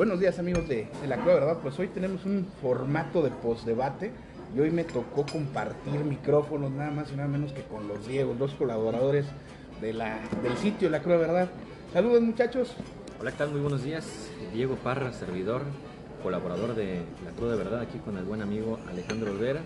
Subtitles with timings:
[0.00, 1.58] Buenos días amigos de, de la Cueva, ¿verdad?
[1.60, 4.10] Pues hoy tenemos un formato de postdebate
[4.56, 8.38] y hoy me tocó compartir micrófonos nada más y nada menos que con los Diegos,
[8.38, 9.26] dos colaboradores
[9.82, 11.50] de la, del sitio La Cueva, ¿verdad?
[11.92, 12.74] Saludos muchachos.
[13.20, 13.50] Hola, ¿qué tal?
[13.50, 14.30] Muy buenos días.
[14.54, 15.60] Diego Parra, servidor,
[16.22, 19.60] colaborador de La Cruz de Verdad, aquí con el buen amigo Alejandro Olvera.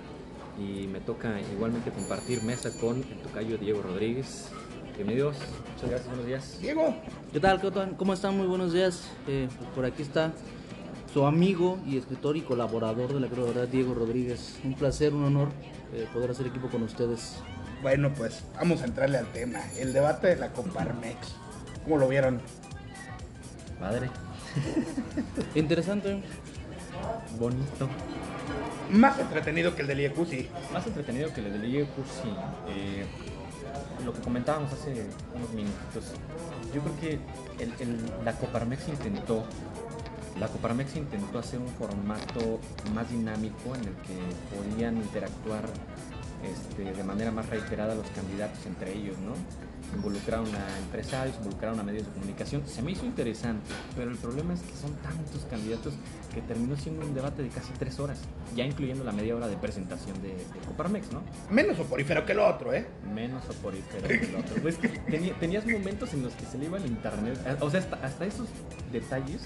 [0.59, 4.51] Y me toca igualmente compartir mesa con el tocayo Diego Rodríguez.
[4.97, 5.37] Bienvenidos,
[5.75, 6.59] muchas gracias, buenos días.
[6.61, 6.95] Diego,
[7.33, 7.61] ¿Qué tal?
[7.61, 7.97] ¿Qué tal?
[7.97, 8.37] ¿Cómo están?
[8.37, 9.09] Muy buenos días.
[9.27, 10.33] Eh, pues por aquí está
[11.13, 14.57] su amigo y escritor y colaborador de la Cruz de Verdad, Diego Rodríguez.
[14.65, 15.49] Un placer, un honor
[15.93, 17.37] eh, poder hacer equipo con ustedes.
[17.83, 21.35] bueno pues vamos a entrarle al tema, el debate de la Coparmex.
[21.85, 22.41] ¿Cómo lo vieron?
[23.81, 24.09] Padre,
[25.57, 26.23] Interesante.
[27.39, 27.89] bonito.
[28.91, 30.49] Más entretenido que el del IEQ, sí.
[30.73, 32.29] Más entretenido que el del IEQ, sí.
[32.69, 33.07] Eh,
[34.05, 36.05] lo que comentábamos hace unos minutitos.
[36.75, 37.19] Yo creo que
[37.63, 39.45] el- la Coparmex intentó,
[40.39, 42.59] la Coparmex intentó hacer un formato
[42.95, 44.19] más dinámico en el que
[44.57, 45.65] podían interactuar
[46.45, 49.33] este, de manera más reiterada los candidatos entre ellos, ¿no?
[49.95, 52.63] Involucraron a empresarios, involucraron a medios de comunicación.
[52.67, 55.95] Se me hizo interesante, pero el problema es que son tantos candidatos
[56.33, 58.21] que terminó siendo un debate de casi tres horas,
[58.57, 61.23] ya incluyendo la media hora de presentación de, de Coparmex, ¿no?
[61.51, 62.87] Menos soporífero que el otro, ¿eh?
[63.15, 64.63] menos soporífero que el otro.
[64.63, 64.79] Pues
[65.41, 67.39] tenías momentos en los que se le iba el internet.
[67.61, 68.49] O sea, hasta, hasta esos
[68.93, 69.43] detalles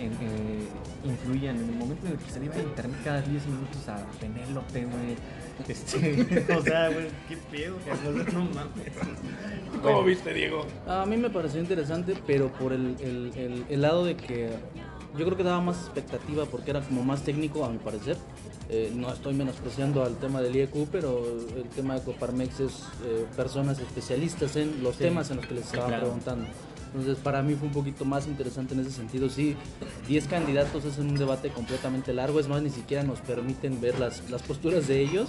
[0.00, 0.68] en- eh,
[1.04, 1.56] influían.
[1.56, 3.96] En el momento en el que se le iba el internet cada 10 minutos a
[4.20, 5.16] Penélope, güey.
[5.68, 7.76] Este, o sea, güey, qué pedo,
[8.32, 8.92] no mames.
[9.70, 10.04] ¿Cómo Bueno.
[10.04, 10.66] viste, Diego?
[10.88, 14.50] A mí me pareció interesante, pero por el, el- el- el lado de que
[15.18, 18.16] yo creo que daba más expectativa porque era como más técnico, a mi parecer.
[18.72, 21.24] Eh, no estoy menospreciando al tema del IEQ, pero
[21.56, 25.02] el tema de Coparmex es eh, personas especialistas en los Sí.
[25.04, 26.04] temas en los que les estaban claro.
[26.04, 26.46] preguntando.
[26.92, 29.28] Entonces, para mí fue un poquito más interesante en ese sentido.
[29.30, 29.56] Sí,
[30.08, 32.40] 10 candidatos es un debate completamente largo.
[32.40, 35.28] Es más, ni siquiera nos permiten ver las, las posturas de ellos.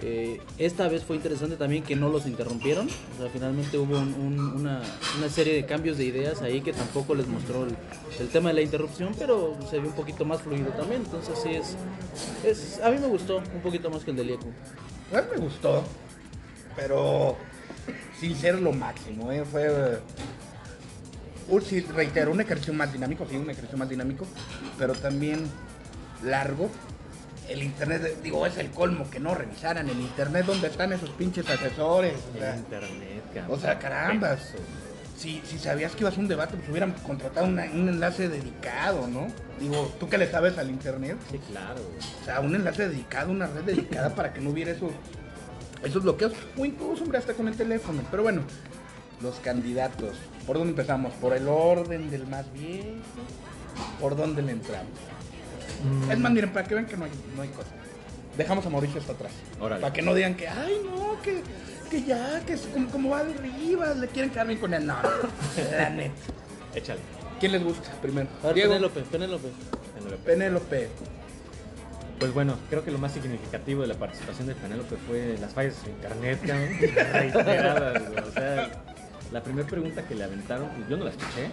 [0.00, 2.86] Eh, esta vez fue interesante también que no los interrumpieron.
[2.86, 4.82] O sea, finalmente hubo un- un- una,
[5.18, 8.62] una serie de cambios de ideas ahí que tampoco les mostró el, tema de la
[8.62, 11.02] interrupción, pero se vio un poquito más fluido también.
[11.04, 11.76] Entonces, sí, es,
[12.44, 12.80] es.
[12.80, 14.40] A mí me gustó un poquito más que el del IEQ.
[15.14, 15.82] A mí me gustó,
[16.76, 17.36] pero
[18.18, 19.44] sin ser lo máximo, ¿eh?
[19.44, 19.98] Fue,
[21.64, 24.26] sí, reitero, un ejercicio más dinámico, sí, un ejercicio más dinámico,
[24.78, 25.46] pero también
[26.24, 26.70] largo.
[27.48, 31.48] El internet, digo, es el colmo que no revisaran el internet donde están esos pinches
[31.50, 32.14] asesores.
[32.34, 33.58] O sea, El internet, cabrón.
[33.58, 34.52] o sea, carambas.
[35.18, 39.06] Si, si sabías que ibas a un debate, pues hubieran contratado una- un enlace dedicado,
[39.08, 39.26] ¿no?
[39.60, 41.80] Digo, tú que le sabes al internet, Sí, claro,
[42.20, 44.90] o sea, un enlace dedicado, una red dedicada para que no hubiera esos,
[45.84, 46.32] esos bloqueos.
[46.56, 48.02] O incluso, hombre, hasta con el teléfono.
[48.10, 48.42] Pero bueno,
[49.20, 50.16] los candidatos.
[50.46, 51.12] ¿Por dónde empezamos?
[51.14, 52.86] ¿Por el orden del más viejo?
[54.00, 54.90] ¿Por dónde le entramos?
[56.10, 57.70] Es más, miren, para que vean que no hay, no hay cosa.
[58.36, 59.32] Dejamos a Mauricio hasta atrás.
[59.60, 59.80] Órale.
[59.80, 61.42] Para que no digan que, ay, no, que,
[61.90, 64.86] que ya, que es como, como va de arriba, le quieren quedar bien con él.
[64.86, 64.96] No,
[65.72, 66.14] la neta.
[66.74, 67.00] Échale.
[67.38, 68.28] ¿Quién les gusta primero?
[68.42, 68.70] Ver, Diego.
[68.70, 69.48] Penélope, Penélope.
[69.94, 70.24] Penélope.
[70.24, 70.88] Penélope.
[72.18, 75.74] Pues bueno, creo que lo más significativo de la participación de Penélope fue las fallas
[75.84, 76.68] de internet, cabrón.
[77.12, 78.02] Reiteradas.
[78.28, 78.70] O sea,
[79.32, 81.48] la primera pregunta que le aventaron, yo no la escuché.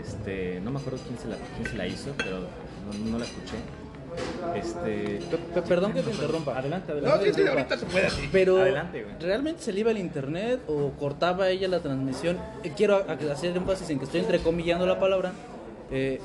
[0.00, 3.24] Este, no me acuerdo quién se la, quién se la hizo, pero no, no la
[3.24, 3.56] escuché.
[4.54, 5.18] Este.
[5.30, 6.56] Pe- pe- perdón que te interrumpa.
[6.58, 7.34] Adelante, No, adelante.
[7.34, 8.28] sí, sí, ahorita se puede así.
[8.32, 9.14] Pero Adelante, güey.
[9.20, 12.38] realmente se le iba el internet o cortaba ella la transmisión.
[12.64, 15.32] Eh, quiero hacer énfasis en que estoy entrecomillando la palabra.
[15.90, 16.20] Eh,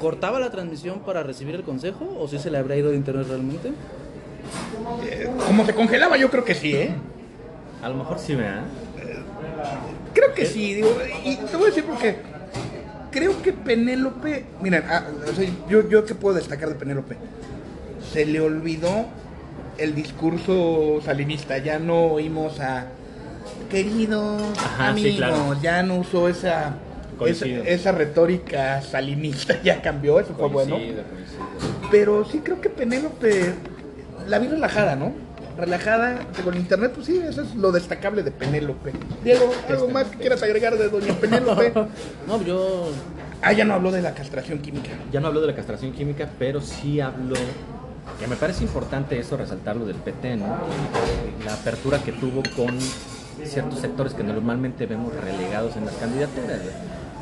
[0.00, 3.26] ¿Cortaba la transmisión para recibir el consejo o si se le habría ido el internet
[3.28, 3.72] realmente?
[5.04, 6.94] Eh, como se congelaba, yo creo que sí, ¿eh?
[7.82, 8.62] A lo mejor sí, ¿verdad?
[10.14, 12.16] Creo que sí, digo, y te voy a decir porque
[13.10, 17.16] creo que Penélope, miren, ah, o sea, yo, yo qué puedo destacar de Penélope,
[18.12, 19.06] se le olvidó
[19.78, 22.86] el discurso salinista, ya no oímos a
[23.70, 25.62] queridos Ajá, sí, amigos, claro.
[25.62, 26.74] ya no usó esa,
[27.26, 30.76] esa, retórica salinista, ya cambió, eso fue bueno.
[30.76, 31.04] Coincido.
[31.90, 33.54] Pero sí creo que Penélope
[34.28, 35.12] la vi relajada, ¿no?
[35.56, 38.92] Relajada con internet, pues sí, eso es lo destacable de Penélope.
[39.22, 41.72] Diego, ¿algo más que quieras agregar de doña Penélope?
[42.26, 42.88] No, yo
[43.44, 44.90] Ah, ya no habló de la castración química.
[45.10, 47.34] Ya no habló de la castración química, pero sí habló,
[48.20, 50.46] que me parece importante eso, resaltarlo del PT, ¿no?
[51.40, 52.78] Y La apertura que tuvo con
[53.44, 56.60] ciertos sectores que normalmente vemos relegados en las candidaturas.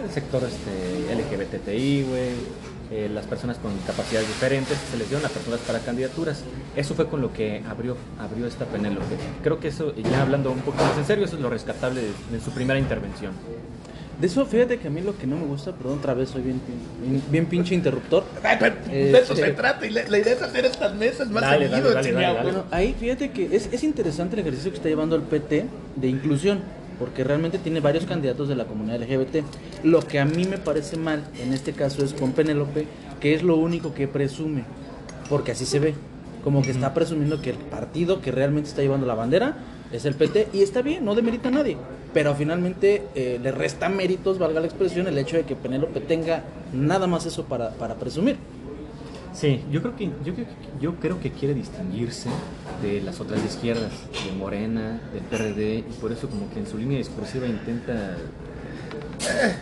[0.04, 2.30] El sector este, LGBTI, güey,
[2.90, 6.42] eh, las personas con capacidades diferentes, se les dieron aperturas para candidaturas.
[6.76, 9.16] Eso fue con lo que abrió, abrió esta Penélope.
[9.42, 12.08] Creo que eso, ya hablando un poco más en serio, eso es lo rescatable de,
[12.32, 13.32] de su primera intervención.
[14.20, 16.42] De eso, fíjate que a mí lo que no me gusta, perdón, otra vez soy
[16.42, 16.60] bien,
[17.02, 18.22] bien, bien pinche interruptor.
[18.90, 19.86] De eso Este- se trata.
[19.86, 21.88] Y la, la idea es hacer estas mesas más Dale, seguido.
[21.88, 22.34] dale, dale, chingado.
[22.34, 22.52] dale, dale.
[22.58, 25.64] Bueno, ahí fíjate que es, es interesante el ejercicio que está llevando el PT
[25.96, 26.60] de inclusión,
[27.00, 29.42] porque realmente tiene varios candidatos de la comunidad LGBT.
[29.82, 32.86] Lo que a mí me parece mal en este caso es con Penélope,
[33.18, 34.64] que es lo único que presume,
[35.28, 35.94] porque así se ve,
[36.44, 39.56] como que está presumiendo que el partido que realmente está llevando la bandera
[39.92, 41.76] es el PT, y está bien, no demerita a nadie,
[42.14, 46.44] pero finalmente eh, le resta méritos, valga la expresión, el hecho de que Penélope tenga
[46.72, 48.36] nada más eso para, para presumir.
[49.32, 52.28] Sí, yo creo que yo, creo que- yo creo que quiere distinguirse
[52.82, 53.92] de las otras izquierdas,
[54.24, 58.16] de Morena, del PRD, y por eso como que en su línea discursiva intenta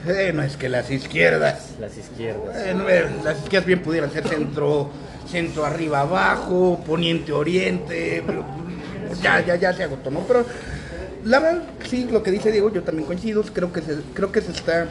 [0.06, 1.75] Eh, no es que las izquierdas.
[1.81, 2.56] las izquierdas.
[2.56, 4.91] eh, no, eh, las izquierdas bien pudieran ser centro,
[5.29, 8.23] centro arriba abajo, poniente oriente.
[8.26, 8.44] pero,
[9.23, 10.21] ya, ya, ya se agotó, ¿no?
[10.21, 10.47] Pero
[11.25, 13.43] la verdad, sí, lo que dice Diego, yo también coincido.
[13.43, 14.87] Creo que se, creo que se está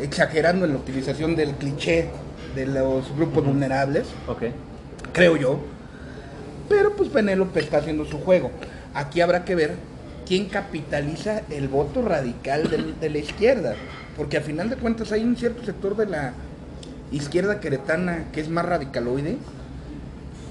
[0.00, 2.10] exagerando en la utilización del cliché
[2.54, 4.06] de los grupos vulnerables.
[4.28, 4.42] Ok.
[5.12, 5.58] creo yo.
[6.68, 8.50] Pero pues Penélope está haciendo su juego.
[8.94, 9.74] Aquí habrá que ver
[10.26, 12.70] quién capitaliza el voto radical
[13.00, 13.74] de, la izquierda.
[14.16, 16.32] Porque a final de cuentas hay un cierto sector de la
[17.12, 19.36] izquierda queretana que es más radicaloide,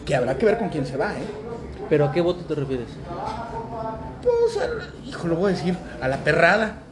[0.06, 1.24] que habrá que ver con quién se va, ¿eh?
[1.90, 2.88] ¿Pero a qué voto te refieres?
[4.22, 6.83] Pues, al- hijo, lo voy a decir, a la perrada.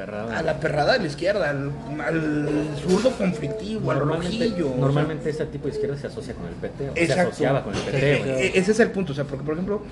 [0.00, 0.38] A la perrada.
[0.38, 2.48] A la perrada de la izquierda, al, al
[2.82, 4.66] zurdo conflictivo, al Normalmente, rojillo.
[4.66, 4.80] o sea.
[4.80, 7.80] normalmente ese tipo de izquierda se asocia con el PT, o se asociaba con el
[7.80, 8.18] PT.
[8.18, 8.30] Güey.
[8.46, 9.82] eh, ese es el punto, o sea, porque por ejemplo,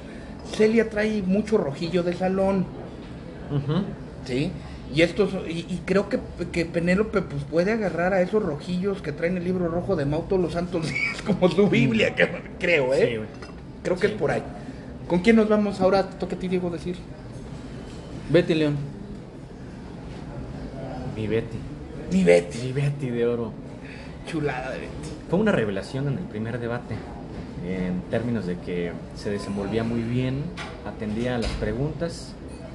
[0.56, 2.64] Celia trae mucho rojillo de salón.
[4.24, 4.50] ¿sí?
[4.94, 6.18] Y estos, y, y creo que,
[6.50, 10.22] que Penélope pues puede agarrar a esos rojillos que traen el libro rojo de Mao
[10.22, 12.26] todos los santos días, como su Biblia, que,
[12.58, 13.20] creo, ¿eh?
[13.82, 14.12] Creo que sí.
[14.14, 14.42] es por ahí.
[15.06, 16.04] ¿Con quién nos vamos ahora?
[16.08, 16.96] Toca a ti, Diego, decir.
[18.30, 18.76] Betty León.
[21.18, 21.58] Mi Betty.
[22.12, 23.52] Mi Betty, Mi Betty de oro.
[24.28, 25.08] chulada de Betty.
[25.28, 26.94] Fue una revelación en el primer debate,
[27.66, 30.44] en términos de que se desenvolvía muy bien,
[30.86, 32.34] atendía a las preguntas,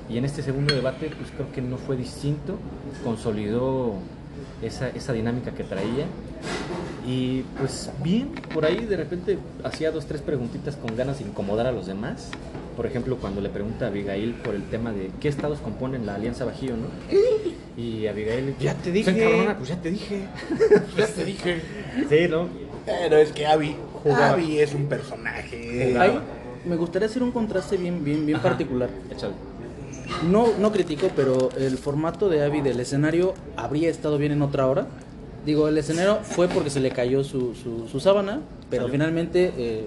[0.10, 2.58] y en este segundo debate, pues creo que no fue distinto,
[3.02, 3.94] consolidó
[4.62, 6.06] esa, esa dinámica que traía,
[7.08, 11.66] y pues bien, por ahí de repente hacía dos, tres preguntitas con ganas de incomodar
[11.66, 12.30] a los demás.
[12.76, 16.16] Por ejemplo, cuando le pregunta a Abigail por el tema de qué estados componen la
[16.16, 16.88] Alianza Bajío, ¿no?
[17.78, 19.12] Y Abigail, Ya te "Se dije".
[19.12, 20.22] encabrona, pues ya te dije.
[20.98, 21.62] Ya te dije.
[22.10, 22.48] Sí, ¿no?
[22.86, 24.32] Pero es que Abby, Jugaba.
[24.32, 25.96] Abby es un personaje.
[25.98, 26.20] Ahí
[26.66, 28.50] me gustaría hacer un contraste bien, bien, bien Ajá.
[28.50, 28.90] particular.
[29.12, 29.34] Échale.
[30.30, 34.68] No, no critico, pero el formato de Abby del escenario habría estado bien en otra
[34.68, 34.86] hora.
[35.46, 38.92] Digo, el escenario fue porque se le cayó su, su, su sábana, pero Salió.
[38.94, 39.86] finalmente, eh,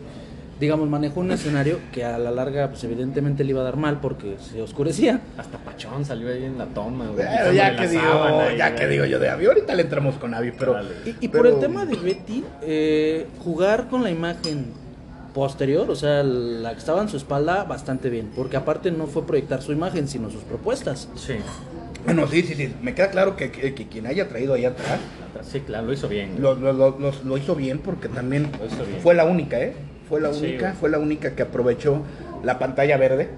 [0.60, 4.00] digamos, manejó un escenario que a la larga, pues evidentemente le iba a dar mal
[4.00, 5.20] porque se oscurecía.
[5.36, 7.26] Hasta Pachón salió ahí en la toma, güey.
[7.38, 8.80] Pero ya que digo, sábana ya güey.
[8.80, 10.88] que digo yo de Abby, ahorita le entramos con Abby, pero Dale.
[11.04, 14.72] Y, y pero- por el tema de Betty, eh, jugar con la imagen
[15.34, 19.26] posterior, o sea, la que estaba en su espalda, bastante bien, porque aparte no fue
[19.26, 21.08] proyectar su imagen, sino sus propuestas.
[21.16, 21.34] Sí.
[22.06, 22.72] Bueno, sí, sí, sí.
[22.82, 25.00] Me queda claro que, que- que quien haya traído ahí atrás
[25.42, 26.36] Sí, claro, lo hizo bien.
[26.40, 29.00] lo, lo- lo- lo- lo hizo bien porque también Lo hizo bien.
[29.02, 29.74] fue la única, ¿eh?
[30.08, 30.80] Fue la Sí, única, güey.
[30.80, 32.02] fue la única que aprovechó
[32.44, 33.28] la pantalla verde.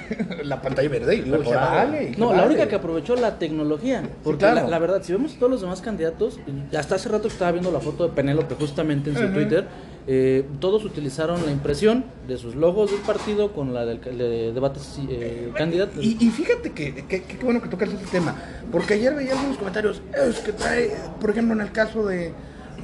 [0.44, 2.14] la pantalla verde y digo, vale.
[2.18, 4.02] No, la única que aprovechó la tecnología.
[4.22, 4.62] Porque claro.
[4.62, 6.38] la, la verdad, si vemos todos los demás candidatos,
[6.76, 9.28] hasta hace rato que estaba viendo la foto de Penélope justamente en su.
[9.32, 9.66] Twitter,
[10.10, 14.98] eh, todos utilizaron la impresión de sus logos del partido con la del de debates
[15.08, 16.02] eh, candidatos.
[16.02, 18.34] Y, y fíjate que, que- que qué bueno que tocas ese tema,
[18.72, 22.32] porque ayer veía algunos comentarios, es que trae, por ejemplo en el caso de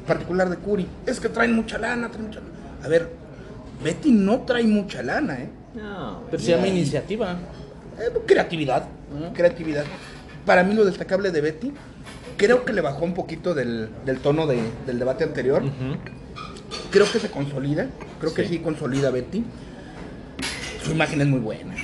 [0.07, 2.53] particular de Curi, es que traen mucha lana, traen mucha lana.
[2.85, 3.09] A ver,
[3.83, 5.49] Betty no trae mucha lana, ¿eh?
[5.75, 7.33] No, Pero se llama iniciativa.
[7.99, 8.87] Eh, creatividad,
[9.35, 9.85] creatividad.
[10.47, 11.73] Para mí lo destacable de Betty,
[12.37, 15.63] creo que le bajó un poquito del, del tono de- del debate anterior.
[16.91, 17.89] Creo que se consolida,
[18.21, 18.55] creo que Sí.
[18.55, 19.45] sí consolida Betty.
[20.83, 21.75] Su imagen es muy buena.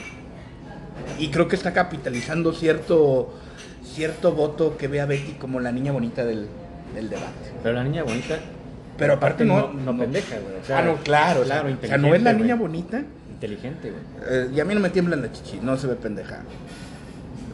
[1.19, 3.35] Y creo que está capitalizando cierto,
[3.85, 6.47] cierto voto que ve a Betty como la niña bonita del,
[6.95, 7.53] del debate.
[7.63, 8.39] Pero la niña bonita.
[9.01, 10.61] Pero aparte no, no, pendeja, güey.
[10.61, 11.69] O sea, ah, no, claro, claro.
[11.83, 13.03] O sea, no es la niña bonita.
[13.33, 14.03] Inteligente, güey.
[14.31, 16.43] eh, y a mí no me tiemblan la chichi, no se ve pendeja.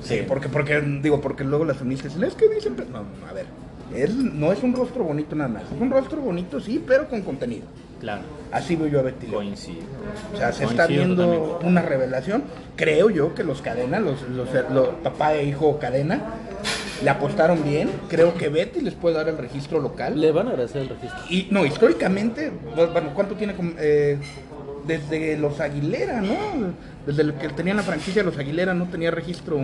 [0.03, 2.85] Sí, porque, porque, digo, porque luego las feministas dicen, es que dicen, pe-".
[2.85, 3.47] no, no, a ver,
[3.95, 7.23] él no es un rostro bonito nada más, es un rostro bonito sí, pero con
[7.23, 7.67] contenido.
[8.01, 8.23] Claro.
[8.53, 9.27] Así veo yo a Betty.
[9.27, 9.81] Coincido.
[10.35, 11.67] O sea, se está viendo totalmente.
[11.67, 12.45] una revelación.
[12.77, 16.21] Creo yo que los cadena, los, los, los papá e hijo cadena,
[17.03, 17.91] le apostaron bien.
[18.09, 20.21] Creo que Betty les puede dar el registro local.
[20.21, 21.19] Le van a agradecer el registro.
[21.31, 23.55] Y no, históricamente, bueno, ¿cuánto tiene?
[23.79, 24.19] eh,
[24.87, 26.35] desde los Aguilera, ¿no?
[27.07, 29.59] Desde el que tenían la franquicia los Aguilera no tenía registro,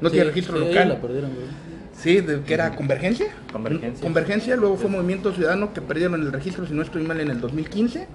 [0.00, 0.88] no Sí, tiene registro sí, local.
[0.90, 1.46] la perdieron, güey.
[1.92, 3.26] Sí, de- que era Convergencia.
[3.52, 4.02] Convergencia.
[4.02, 7.40] Convergencia, luego fue Movimiento Ciudadano que perdieron el registro, si no estoy mal, en el
[7.40, 8.06] 2015.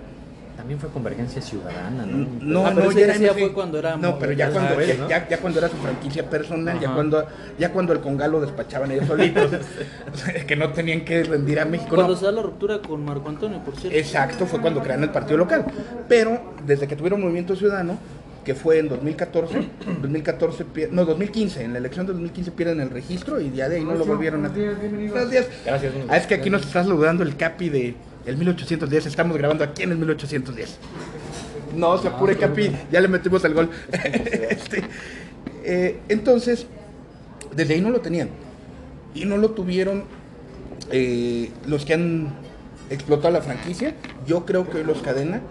[0.57, 2.27] También fue Convergencia Ciudadana, ¿no?
[2.41, 4.93] No, Ah, pero no, ya era ya fue cuando era No, pero ya cuando, ya,
[4.95, 5.09] ¿no?
[5.09, 7.25] ya- ya cuando era su franquicia personal, ya cuando,
[7.59, 9.51] ya cuando el Congalo despachaban ellos solitos,
[10.47, 11.95] que no tenían que rendir a México.
[11.95, 12.19] Cuando no.
[12.19, 13.97] se da la ruptura con Marco Antonio, por cierto.
[13.97, 15.65] Exacto, fue cuando crearon el partido local.
[16.07, 17.97] Pero desde que tuvieron Movimiento Ciudadano,
[18.45, 19.55] que fue en 2014,
[20.01, 23.77] 2014 pier- no, 2015, en la elección de 2015 pierden el registro y ya de
[23.77, 24.49] ahí no lo volvieron a...
[24.49, 25.47] Buenos días.
[25.65, 25.93] Gracias.
[26.07, 27.95] Ah, es que aquí nos está saludando el Capi de
[28.25, 30.77] el 1810, estamos grabando aquí en el 1810.
[31.75, 33.69] No, se apure Capi, ya le metimos el gol.
[34.49, 34.83] Este,
[35.63, 36.67] eh, entonces,
[37.55, 38.29] desde ahí no lo tenían.
[39.13, 40.03] Y no lo tuvieron
[40.91, 42.33] eh, los que han
[42.89, 43.95] explotado la franquicia.
[44.27, 45.41] Yo creo que los cadena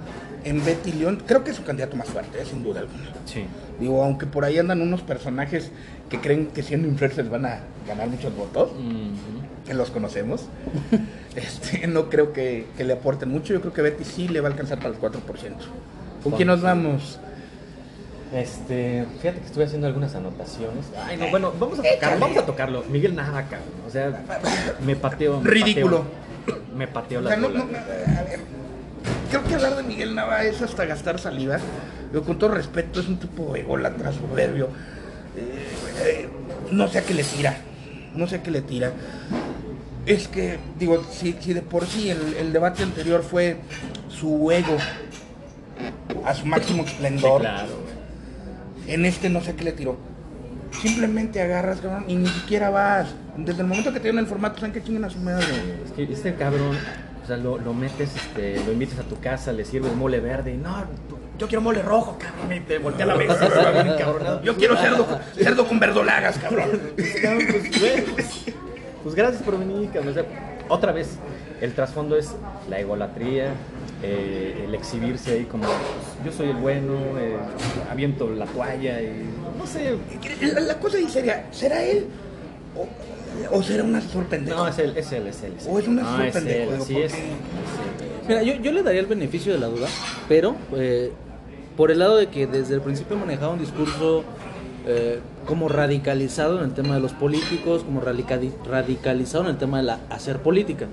[0.45, 3.11] en Betty León, creo que es su candidato más fuerte, eh, sin duda alguna.
[3.25, 3.45] Sí.
[3.81, 5.71] Digo, aunque por ahí andan unos personajes
[6.11, 9.67] que creen que siendo influencers van a ganar muchos votos, Ujú.
[9.67, 10.43] que los conocemos,
[11.37, 13.53] este, no creo que, que le aporten mucho.
[13.55, 15.13] Yo creo que Betty sí le va a alcanzar para el 4%.
[16.23, 17.19] ¿Con quién nos vamos?
[18.33, 20.87] Este, fíjate que estuve haciendo algunas anotaciones.
[21.07, 22.85] Ay, no, bueno, vamos a tocarlo, vamos a tocarlo.
[22.91, 23.69] Miguel Nava, cabrón.
[23.87, 24.23] O sea,
[24.85, 25.41] me pateo.
[25.41, 25.99] me Ridículo.
[25.99, 26.25] pateo-
[26.75, 27.61] Me pateo O la sea, no- bola.
[27.61, 28.41] no, a ver,
[29.31, 31.59] creo que hablar de Miguel Nava es hasta gastar saliva.
[32.13, 34.69] Yo, con todo respeto, es un tipo ególatra, soberbio.
[35.37, 35.69] Eh,
[36.05, 36.29] eh,
[36.73, 37.57] no sé a qué le tira.
[38.17, 38.93] No sé a qué le tira.
[40.07, 43.57] Es que, digo, si, si de por sí el, el debate anterior fue
[44.09, 44.77] su ego
[46.25, 48.95] a su máximo Sí, esplendor, claro, güey.
[48.95, 49.97] en este no sé qué le tiró.
[50.83, 53.15] Simplemente agarras, cabrón, y ni siquiera vas.
[53.37, 55.47] Desde el momento que te dieron el formato, saben que chinguen a su madre.
[55.85, 56.77] Es que este cabrón,
[57.23, 60.53] o sea, lo, lo metes, este, lo invitas a tu casa, le sirves mole verde
[60.53, 60.85] y no,
[61.39, 64.41] yo quiero mole rojo, cabrón, y te voltea la mesa.
[64.45, 66.71] Yo quiero cerdo, cerdo con verdolagas, cabrón.
[69.05, 69.91] Pues, gracias por venir.
[69.97, 70.25] O sea,
[70.69, 71.17] otra vez,
[71.61, 72.35] el trasfondo es
[72.69, 73.53] la egolatría,
[74.03, 75.77] eh, el exhibirse ahí como pues,
[76.25, 77.37] yo soy el bueno, eh,
[77.91, 79.25] aviento la toalla y
[79.59, 79.97] no sé.
[80.53, 82.07] La, la cosa ahí sería, ¿será él?
[82.77, 84.57] O, o será un asesor pendejo?
[84.59, 85.55] No, es él, es él, es él.
[85.59, 85.73] es él.
[85.73, 87.13] O es un No, asesor es él, así porque- es.
[87.13, 87.25] es él.
[88.27, 89.87] Mira, yo, yo le daría el beneficio de la duda,
[90.29, 91.13] pero eh,
[91.77, 94.25] por el lado de que desde el principio manejaba un discurso
[94.87, 99.79] eh, como radicalizado en el tema de los políticos, como radicali- radicalizado en el tema
[99.79, 100.87] de la hacer política.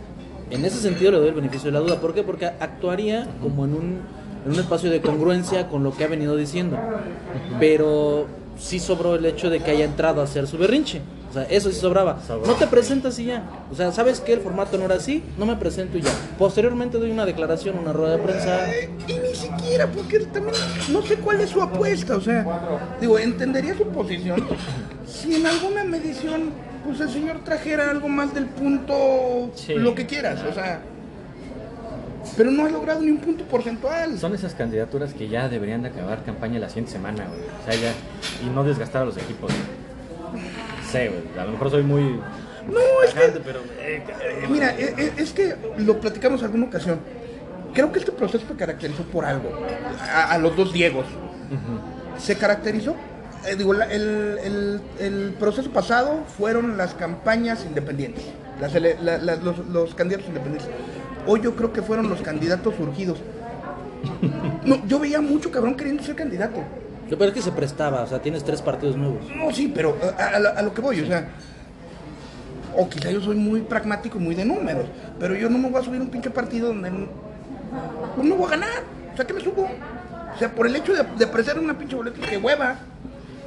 [0.49, 1.99] En ese sentido le doy el beneficio de la duda.
[2.01, 2.23] ¿Por qué?
[2.23, 3.99] Porque actuaría como en un,
[4.45, 6.77] en un espacio de congruencia con lo que ha venido diciendo.
[7.59, 11.01] Pero sí sobró el hecho de que haya entrado a hacer su berrinche.
[11.31, 12.19] O sea, eso sí sobraba.
[12.45, 13.43] No te presentas y ya.
[13.71, 16.11] O sea, ¿sabes que El formato no era así, no me presento y ya.
[16.37, 18.69] Posteriormente doy una declaración, una rueda de prensa.
[18.69, 20.55] Eh, Y ni siquiera, porque también
[20.91, 22.17] no sé cuál es su apuesta.
[22.17, 22.45] O sea,
[22.99, 24.45] digo, entendería su posición
[25.07, 26.49] si en alguna medición,
[26.85, 29.75] pues el señor trajera algo más del punto, Sí.
[29.75, 30.41] lo que quieras.
[30.49, 30.81] O sea,
[32.37, 34.17] pero no ha logrado ni un punto porcentual.
[34.19, 37.39] Son esas candidaturas que ya deberían de acabar campaña la siguiente semana, güey.
[37.41, 37.93] O sea, ya.
[38.45, 39.51] Y no desgastar a los equipos.
[40.91, 41.11] Sé.
[41.39, 42.19] A lo mejor soy muy.
[42.67, 43.59] No, es que pero.
[43.79, 46.99] eh, Eh, Mira, e- e- es que lo platicamos alguna ocasión.
[47.73, 49.49] Creo que este proceso se caracterizó por algo.
[50.01, 51.05] A, a los dos Diegos.
[52.17, 52.95] Se caracterizó.
[53.47, 58.23] eh, digo, la- el, el- el proceso pasado fueron las campañas independientes.
[58.59, 60.69] Las ele- la- la- los, los candidatos independientes.
[61.25, 63.17] Hoy yo creo que fueron los candidatos surgidos.
[64.63, 66.59] No, yo veía mucho cabrón queriendo ser candidato.
[67.11, 69.19] Lo peor es que se prestaba, o sea, tienes tres partidos nuevos.
[69.35, 71.27] No, sí, pero a, a lo- a lo que voy, o sea.
[72.75, 74.85] O quizá yo soy muy pragmático y muy de números,
[75.19, 77.07] pero yo no me voy a subir un pinche partido donde no,
[78.15, 78.69] pues no voy a ganar.
[79.13, 79.63] O sea, que me subo.
[80.33, 82.79] O sea, por el hecho de, de apreciar una pinche boleta, que hueva.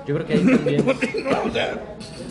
[0.07, 0.85] Yo creo que ahí también.
[1.25, 1.79] No, o sea,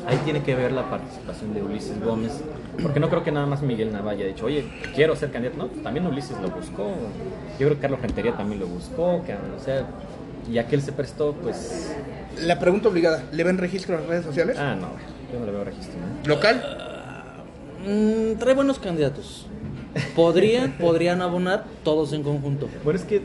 [0.08, 2.44] Ahí tiene que ver la participación de Ulises Gómez.
[2.84, 5.58] Porque no creo que nada más Miguel Nava haya dicho, oye, quiero ser candidato.
[5.58, 6.92] No, también Ulises lo buscó.
[7.58, 9.24] Yo creo que Carlos Rentería también lo buscó.
[9.26, 9.54] cabrón.
[9.60, 9.88] O sea,
[10.52, 11.94] ya que él se prestó, pues.
[12.42, 14.58] la pregunta obligada, ¿le ven registro en las redes sociales?
[14.60, 14.90] Ah, no,
[15.32, 15.94] yo no le veo registro.
[16.00, 16.28] ¿no?
[16.28, 16.64] ¿Local?
[17.88, 19.46] Mm, trae buenos candidatos.
[20.16, 22.68] Podrían, podrían abonar todos en conjunto.
[22.84, 23.22] Bueno, es que.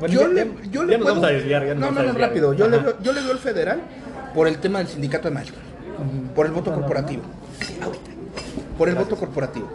[0.00, 1.66] bueno, yo ya- le, yo ya le nos puedo- vamos a desviar.
[1.66, 2.52] Ya no, no, a no, rápido.
[2.54, 3.80] Yo le, veo, yo le veo el federal
[4.34, 5.58] por el tema del sindicato de maestros.
[6.34, 7.22] Por el voto corporativo.
[8.76, 9.68] Por el voto corporativo.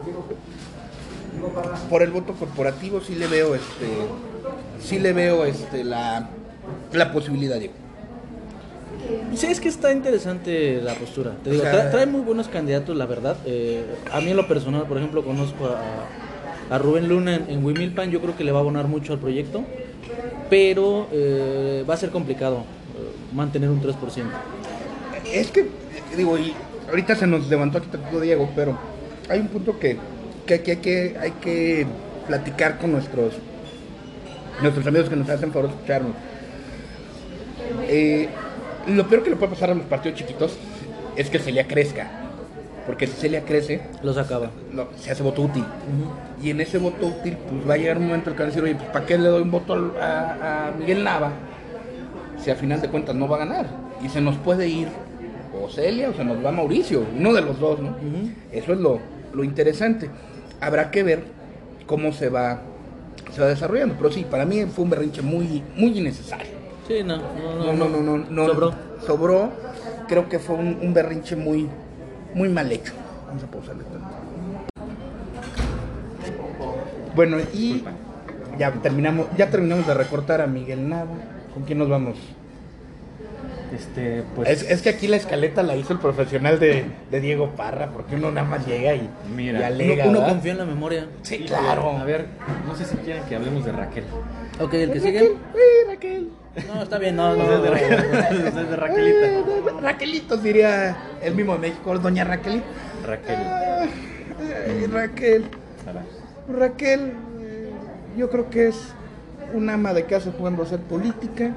[1.90, 3.88] Por el voto corporativo sí le veo este.
[4.82, 6.30] Sí le veo este la,
[6.94, 7.74] la posibilidad, Diego.
[9.36, 11.32] Sí, es que está interesante la postura.
[11.44, 13.38] Te digo, O sea- tra- trae muy buenos candidatos, la verdad.
[13.46, 17.66] Eh, a mí en lo personal, por ejemplo, conozco a, a Rubén Luna en, en
[17.66, 18.12] Wimilpan.
[18.12, 19.64] Yo creo que le va a abonar mucho al proyecto.
[20.50, 23.94] Pero eh, va a ser complicado eh, mantener un 3%.
[25.32, 25.68] Es que,
[26.18, 26.54] digo, y
[26.90, 28.78] ahorita se nos levantó aquí tantito Diego, pero
[29.30, 29.98] hay un punto que,
[30.48, 31.86] que, que, que hay que
[32.28, 33.34] platicar con nuestros
[34.62, 36.12] nuestros amigos que nos hacen favor de escucharnos.
[37.88, 38.28] Eh,
[38.88, 40.58] lo peor que le puede pasar a los partidos chiquitos
[41.16, 42.08] es que Celia crezca.
[42.86, 44.50] Porque si Celia crece, Los acaba.
[44.74, 45.64] lo- se hace voto útil.
[46.42, 48.52] Y en ese voto útil, pues va a llegar un momento en el que van
[48.52, 51.32] a decir, oye, pues ¿para qué le doy un voto al- a, a Miguel Nava?
[52.44, 53.68] Si a final de cuentas no va a ganar.
[54.04, 54.88] Y se nos puede ir
[55.62, 57.96] o Celia o se nos va Mauricio, uno de los dos, ¿no?
[58.52, 59.00] Eso es lo,
[59.34, 60.10] lo interesante.
[60.62, 61.24] Habrá que ver
[61.86, 62.62] cómo se va,
[63.36, 63.96] se va desarrollando.
[63.98, 66.59] Pero sí, para mí fue un berrinche muy, muy innecesario.
[66.90, 68.46] Sí, no, No, no, no, no, no.
[68.48, 68.74] Sobró.
[69.06, 69.50] Sobró.
[70.08, 71.70] Creo que fue un, un berrinche muy,
[72.34, 72.94] muy mal hecho.
[73.28, 74.08] Vamos a pausarle tanto.
[77.16, 77.84] Bueno, y
[78.58, 81.12] ya terminamos, ya terminamos de recortar a Miguel Nava.
[81.54, 82.18] ¿Con quién nos vamos?
[83.76, 84.50] Este, pues.
[84.50, 88.16] Es, es que aquí la escaleta la hizo el profesional de, de Diego Parra, porque
[88.16, 90.08] uno nada más llega y, Mira, y alega.
[90.08, 91.06] Uno, confía en la memoria.
[91.22, 91.92] Sí, claro.
[92.00, 92.26] A ver,
[92.66, 94.06] no sé si quieren que hablemos de Raquel.
[94.60, 95.30] Ok, el que Raquel, sigue.
[95.30, 96.30] uy, Raquel.
[96.68, 97.44] No, está bien, no, no.
[97.44, 98.48] Ustedes de, no, Ra- no.
[98.48, 99.26] ustedes de Raquelita.
[99.26, 99.44] Eh,
[99.82, 102.66] Raquelitos diría el mismo de México, doña Raquelita.
[103.06, 103.38] Raquel.
[104.68, 105.46] Ay, Raquel.
[105.86, 106.02] Sara.
[106.52, 107.70] Raquel, eh,
[108.18, 108.76] yo creo que es
[109.54, 111.52] una ama de casa jugando a hacer política,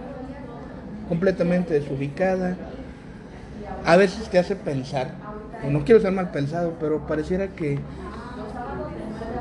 [1.09, 2.57] completamente desubicada.
[3.85, 5.09] A veces te hace pensar,
[5.67, 7.79] y no quiero ser mal pensado, pero pareciera que,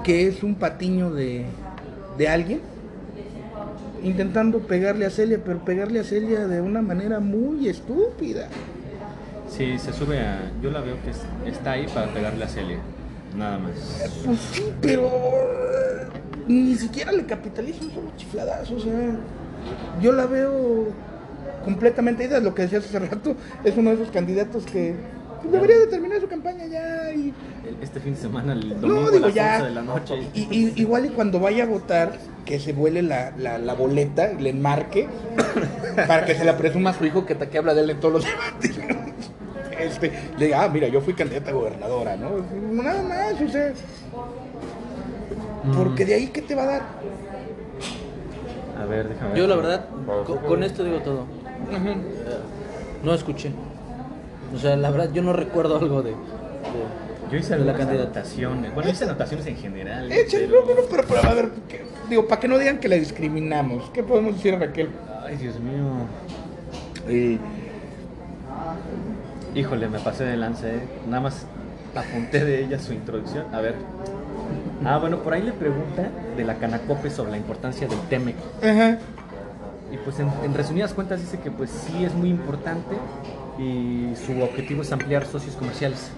[0.04, 1.46] que es un patiño de,
[2.18, 2.62] de alguien
[4.04, 8.48] intentando pegarle a Celia, pero pegarle a Celia de una manera muy estúpida.
[9.50, 10.52] Sí, se sube a.
[10.62, 12.78] Yo la veo que es- está ahí para pegarle a Celia.
[13.38, 13.72] Nada más.
[14.26, 16.08] Pues sí, pero eh,
[16.48, 19.16] ni siquiera le capitaliza un solo chifladazo, o sea,
[20.02, 20.88] yo la veo
[21.64, 24.96] completamente ida, lo que decías hace rato, es uno de esos candidatos que
[25.50, 27.34] debería de terminar su campaña ya y,
[27.82, 29.54] Este fin de semana, el No, domingo digo, a las ya.
[29.56, 30.28] 11 de la noche.
[30.34, 32.14] y- y- igual y cuando vaya a votar,
[32.46, 35.08] que se vuele la, la, la boleta, le enmarque,
[36.08, 38.14] para que se la presuma a su hijo que, que habla de él en todos
[38.16, 38.80] los debates.
[39.80, 42.30] Este, le diga, ah, mira, yo fui candidata a gobernadora, ¿no?
[42.84, 43.74] Nada más, o sea.
[45.76, 46.82] Porque de ahí, ¿qué te va a dar?
[48.80, 49.38] A ver, déjame ver.
[49.40, 49.86] Yo, la verdad,
[50.26, 51.26] co- con, esto digo todo.
[53.04, 53.52] No escuché.
[54.54, 56.12] O sea, la verdad, yo no recuerdo algo de.
[56.12, 56.16] de-
[57.32, 58.74] Yo hice de la anotaciones.
[58.74, 60.12] Bueno, hice anotaciones en general.
[60.12, 61.86] Échale, pero- no, no, pero, pero, a ver, ¿qué?
[62.10, 64.90] digo, para que no digan que la discriminamos, ¿qué podemos decir, Raquel?
[65.26, 65.86] Ay, Dios mío.
[67.08, 67.38] Eh,
[69.56, 70.76] Híjole, me pasé de lance.
[70.76, 70.80] ¿eh?
[71.08, 71.46] Nada más
[71.96, 73.46] apunté de ella su introducción.
[73.54, 73.76] A ver.
[74.86, 78.36] Ah, bueno, por ahí le pregunta de la Canacope sobre la importancia del TEMEC.
[78.64, 78.98] ajá.
[79.94, 82.96] Y pues en, en resumidas cuentas dice que pues sí es muy importante
[83.60, 86.10] y su objetivo es ampliar socios comerciales.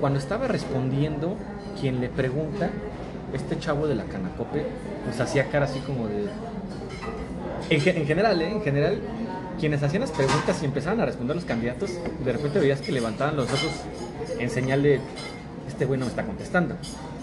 [0.00, 1.36] Cuando estaba respondiendo,
[1.80, 2.70] quien le pregunta,
[3.32, 4.64] este chavo de la Canacope,
[5.04, 6.26] pues hacía cara así como de...
[7.70, 8.50] En, en general, ¿eh?
[8.50, 9.00] En general,
[9.58, 11.90] quienes hacían las preguntas y empezaban a responder los candidatos,
[12.24, 13.70] de repente veías que levantaban los ojos
[14.38, 15.00] en señal de,
[15.66, 16.76] este güey no me está contestando.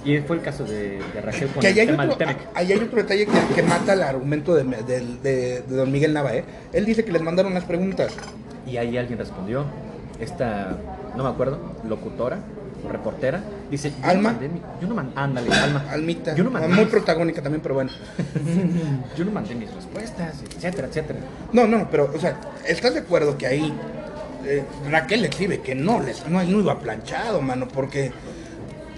[0.03, 2.73] Y fue el caso de, de Raquel con Que el hay, tema otro, del ahí
[2.73, 4.83] hay otro detalle que, que mata el argumento de, de-
[5.21, 6.43] de- de don Miguel Nava, ¿eh?
[6.73, 8.11] Él dice que les mandaron las preguntas.
[8.65, 9.65] Y ahí alguien respondió,
[10.19, 10.77] esta,
[11.15, 12.39] no me acuerdo, locutora
[12.89, 13.39] reportera,
[13.71, 14.31] dice, yo Alma.
[14.33, 17.41] no mandé mi- yo no mandé, ándale, Alma, Almita, yo no mandé, muy mis, protagónica
[17.41, 17.89] también, pero bueno.
[19.17, 21.19] yo no mandé mis respuestas, etcétera, etcétera.
[21.53, 23.73] No, no, pero, o sea, ¿estás de acuerdo que ahí
[24.45, 27.69] eh, Raquel le escribe que no, les, no, no iba planchado, mano?
[27.69, 28.11] Porque,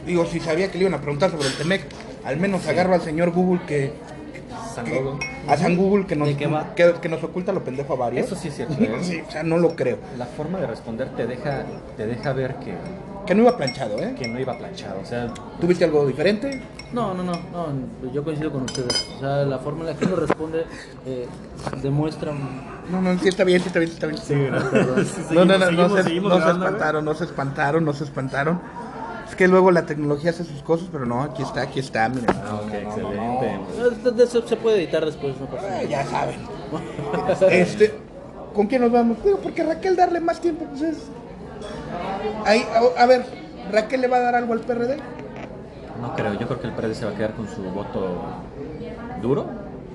[0.07, 1.83] digo, si sabía que le iban a preguntar sobre el Temec,
[2.23, 3.93] al menos agarro al señor Google que...
[4.75, 5.25] San que- Google.
[5.47, 6.75] a San Google que nos, ¿De qué va?
[6.75, 8.25] que, que nos oculta lo pendejo a varios.
[8.27, 8.97] Eso sí es cierto, ¿eh?
[9.01, 9.97] sí, o sea, no lo creo.
[10.17, 11.63] La forma de responder te deja,
[11.97, 12.75] te deja ver que,
[13.25, 14.13] Que no iba planchado, ¿eh?
[14.19, 16.61] que no iba planchado, o sea, ¿Tuviste algo diferente?
[16.93, 19.07] No, no, no, no, yo coincido con ustedes.
[19.17, 20.65] O sea, la forma en la que uno responde
[21.05, 21.27] eh,
[21.81, 22.31] demuestra.
[22.89, 24.53] No, no, sí está bien, sí está bien, sí está bien.
[24.71, 25.07] Perdón.
[25.31, 27.93] No, no, no, no, seguimos, se, seguimos no se grabando, espantaron, no se espantaron, no
[27.93, 28.61] se espantaron.
[29.35, 32.25] Es que luego la tecnología hace sus cosas, pero no, aquí está, aquí está, miren.
[32.29, 34.23] ah, ok, excelente.
[34.23, 35.83] Eso se puede editar después, no pasa nada.
[35.83, 36.37] Ya saben.
[37.51, 37.93] Este,
[38.53, 39.21] ¿con quién nos vamos?
[39.25, 40.97] Digo, porque Raquel darle más tiempo, pues es.
[42.45, 42.65] Ahí,
[42.97, 43.25] a, a ver,
[43.73, 44.95] ¿Raquel le va a dar algo al PRD?
[46.01, 48.17] No creo, yo creo que el PRD se va a quedar con su voto
[49.21, 49.47] duro,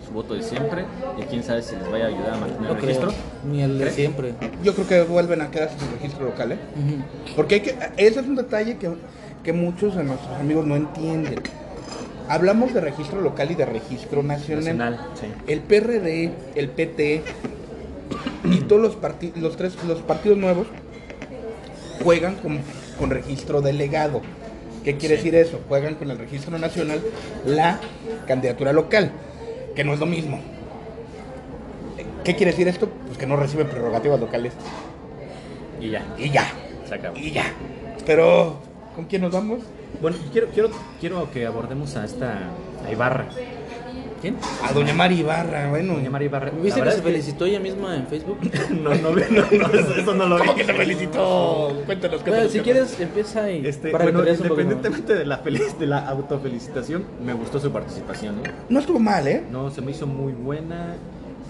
[0.06, 0.84] su voto de siempre,
[1.18, 2.86] y quién sabe si les vaya a ayudar a mantener No el creo.
[2.88, 3.12] registro.
[3.50, 3.94] Ni el de ¿Crees?
[3.96, 4.34] siempre.
[4.62, 6.58] Yo creo que vuelven a quedarse sin registro local, ¿eh?
[7.34, 8.90] Porque hay que, ese es un detalle que,
[9.44, 11.40] que muchos de nuestros amigos no entienden.
[12.28, 14.64] Hablamos de registro local y de registro nacional.
[14.78, 15.26] Nacional, sí.
[15.46, 17.22] El PRD, el PT
[18.44, 20.66] y todos los, parti- los, tres, los partidos nuevos
[22.04, 22.60] juegan con,
[22.98, 24.20] con registro delegado.
[24.84, 25.60] ¿Qué quiere decir eso?
[25.68, 27.00] Juegan con el registro nacional
[27.44, 27.78] la
[28.26, 29.10] candidatura local,
[29.74, 30.40] que no es lo mismo.
[32.24, 32.88] ¿Qué quiere decir esto?
[33.06, 34.52] Pues que no reciben prerrogativas locales.
[35.80, 36.44] Y ya, Y ya.
[36.88, 37.16] se acabó.
[37.16, 37.44] Y ya.
[38.06, 38.58] Pero,
[38.94, 39.60] ¿con quién nos vamos?
[40.00, 42.38] Bueno, quiero, quiero, quiero que abordemos a esta
[42.86, 43.26] a Ibarra.
[44.20, 44.36] ¿Quién?
[44.62, 45.94] A Doña Mari Ibarra, bueno.
[45.94, 46.50] Doña María Ibarra.
[46.50, 48.38] ¿Viste que se es que- felicitó ella misma en Facebook?
[48.70, 50.40] No, no, no, no, eso, no lo vi.
[50.42, 51.72] ¿Cómo que se felicitó?
[51.86, 52.52] Cuéntanos, Bueno, cuéntanos.
[52.52, 57.04] si quieres, empieza y Este, para que bueno, independientemente de la, feliz, de la autofelicitación,
[57.24, 58.40] me gustó su participación.
[58.40, 58.50] ¿eh?
[58.68, 59.42] No estuvo mal, ¿eh?
[59.50, 60.96] No, se me hizo muy buena.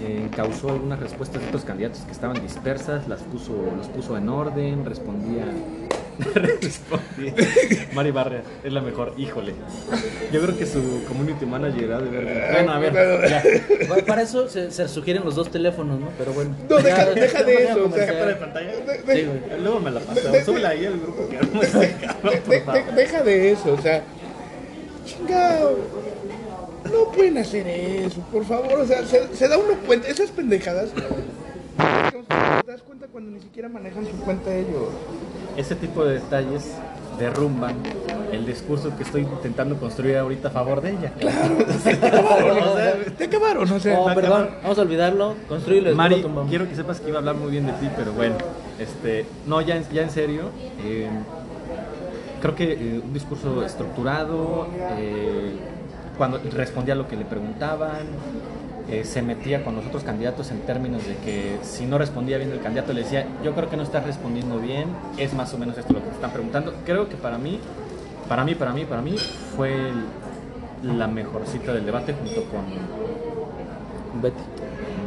[0.02, 4.28] eh, causó algunas respuestas de otros candidatos que estaban dispersas, las puso, los puso en
[4.30, 5.44] orden, respondía.
[7.94, 9.54] Mari Barria es la mejor, híjole.
[10.32, 12.52] Yo creo que su community manager ha de ver.
[12.52, 13.42] Bueno, a ver, ya.
[13.88, 16.08] Bueno, Para eso se, se sugieren los dos teléfonos, ¿no?
[16.18, 16.54] Pero bueno.
[16.68, 17.78] No, deja, Ya, deja de eso.
[17.78, 18.06] o comercial.
[18.06, 18.72] sea, Captura de pantalla.
[18.72, 19.60] de- de- Sí, güey.
[19.62, 20.32] Luego me la De- pasamos.
[20.32, 22.94] de- Súbela ahí al grupo que armó ese cabrón, de- por de- favor.
[22.94, 24.02] deja de eso, o sea,
[25.04, 25.78] chingado.
[26.90, 28.72] No pueden hacer eso, por favor.
[28.80, 30.90] O sea, se, se da uno cuenta, esas pendejadas.
[32.64, 34.88] Te das cuenta cuando ni siquiera manejan su cuenta ellos.
[35.56, 36.74] Ese tipo de detalles
[37.18, 37.76] derrumban
[38.32, 41.12] el discurso que estoy intentando construir ahorita a favor de ella.
[41.20, 43.96] Te acabaron, o sea, te acabaron, o sea.
[43.96, 45.34] No, la perdón, vamos a olvidarlo.
[45.48, 45.94] Construirlo.
[45.94, 48.36] Mari, quiero que sepas que iba a hablar muy bien de ti, pero bueno,
[48.78, 50.44] este, no, ya en, ya en serio,
[50.84, 51.08] eh,
[52.40, 55.56] creo que eh, un discurso estructurado, eh,
[56.16, 58.06] cuando respondía a lo que le preguntaban,
[58.88, 62.50] eh, se metía con los otros candidatos en términos de que si no respondía bien
[62.50, 65.76] el candidato le decía, yo creo que no estás respondiendo bien, es más o menos
[65.78, 66.74] esto lo que te están preguntando.
[66.84, 67.60] Creo que para mí,
[68.28, 69.16] para mí, para mí, para mí,
[69.56, 72.62] fue el- la mejor cita del debate junto con
[74.22, 74.42] Betty.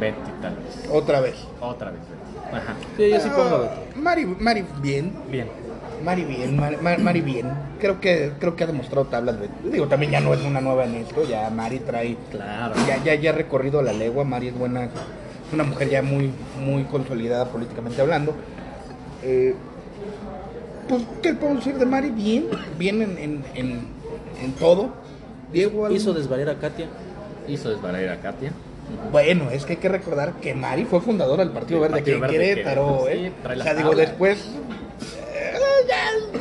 [0.00, 0.88] Betty tal vez.
[0.90, 1.34] Otra vez.
[1.60, 2.56] Otra vez, Betty.
[2.56, 2.74] Ajá.
[2.96, 3.68] Sí, yo sí pongo.
[3.96, 5.12] Mari, Mari, bien.
[5.30, 5.48] Bien.
[6.04, 6.56] Mari bien,
[7.02, 7.50] Mari, bien.
[7.80, 9.36] Creo que, creo que ha demostrado tablas.
[9.40, 11.24] de- Digo, también ya no es una nueva en esto.
[11.26, 12.16] Ya Mari trae.
[12.30, 12.74] Claro.
[12.86, 14.24] Ya, ya, ya ha recorrido la legua.
[14.24, 14.84] Mari es buena.
[14.84, 14.90] Es
[15.52, 16.30] una mujer ya muy,
[16.64, 18.34] muy consolidada políticamente hablando.
[19.22, 19.54] Eh,
[20.88, 22.10] pues, ¿qué podemos decir de Mari?
[22.10, 22.46] Bien.
[22.78, 23.80] Bien en, en, en,
[24.42, 24.90] en todo.
[25.52, 26.86] Diego algo- Hizo desvariar a Katia.
[27.48, 28.52] Hizo desbarrer a Katia.
[29.10, 32.30] Bueno, es que hay que recordar que Mari fue fundadora del Partido Verde Partido en
[32.30, 33.32] Querétaro, que- ¿eh?
[33.42, 34.50] trae o sea, digo, después